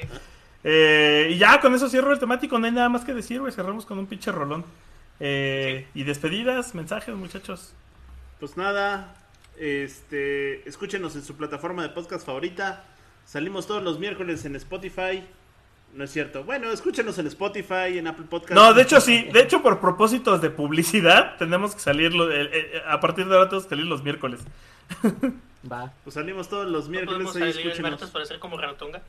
[0.65, 3.53] Eh, y ya con eso cierro el temático, no hay nada más que decir, güey.
[3.53, 4.65] Cerramos con un pinche rolón.
[5.21, 7.75] Eh, Y despedidas, mensajes, muchachos.
[8.41, 9.15] Pues nada,
[9.59, 12.85] este, escúchenos en su plataforma de podcast favorita.
[13.25, 15.25] Salimos todos los miércoles en Spotify.
[15.95, 16.45] No es cierto.
[16.45, 18.53] Bueno, escúchenos en Spotify, en Apple Podcast.
[18.53, 19.25] No, de hecho sí.
[19.33, 23.35] De hecho, por propósitos de publicidad, tenemos que salir lo- eh, eh, a partir de
[23.35, 24.41] ahora tenemos que salir los miércoles.
[25.71, 25.93] Va.
[26.05, 27.91] Pues salimos todos los ¿No miércoles podemos ahí, escúchenos.
[27.93, 29.03] martes para ser como Rarotonga?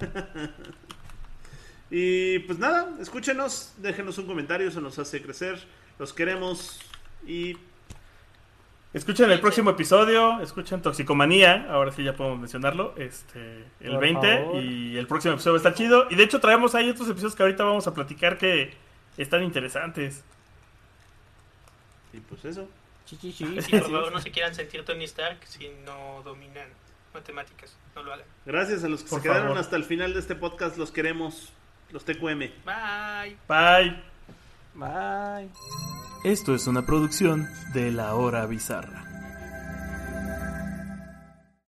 [1.90, 5.58] Y pues nada, escúchenos, déjenos un comentario, eso nos hace crecer.
[5.98, 6.78] Los queremos
[7.26, 7.56] y
[8.92, 14.36] Escuchen el próximo episodio, escuchen Toxicomanía, ahora sí ya podemos mencionarlo, este, el Por 20
[14.38, 14.62] favor.
[14.64, 16.06] y el próximo episodio está chido.
[16.10, 18.74] Y de hecho traemos ahí otros episodios que ahorita vamos a platicar que
[19.16, 20.24] están interesantes.
[22.12, 22.68] y pues eso.
[23.06, 23.44] Chi, chi, chi.
[23.44, 26.66] Y por favor no se quieran sentir Tony Stark si no dominan
[27.14, 27.76] matemáticas.
[27.94, 28.26] No lo hagan.
[28.44, 29.58] Gracias a los que Por se quedaron favor.
[29.58, 31.52] hasta el final de este podcast, los queremos.
[31.92, 32.38] Los TQM.
[32.64, 33.36] Bye.
[33.48, 34.02] Bye.
[34.74, 36.09] Bye.
[36.22, 39.09] Esto es una producción de La Hora Bizarra.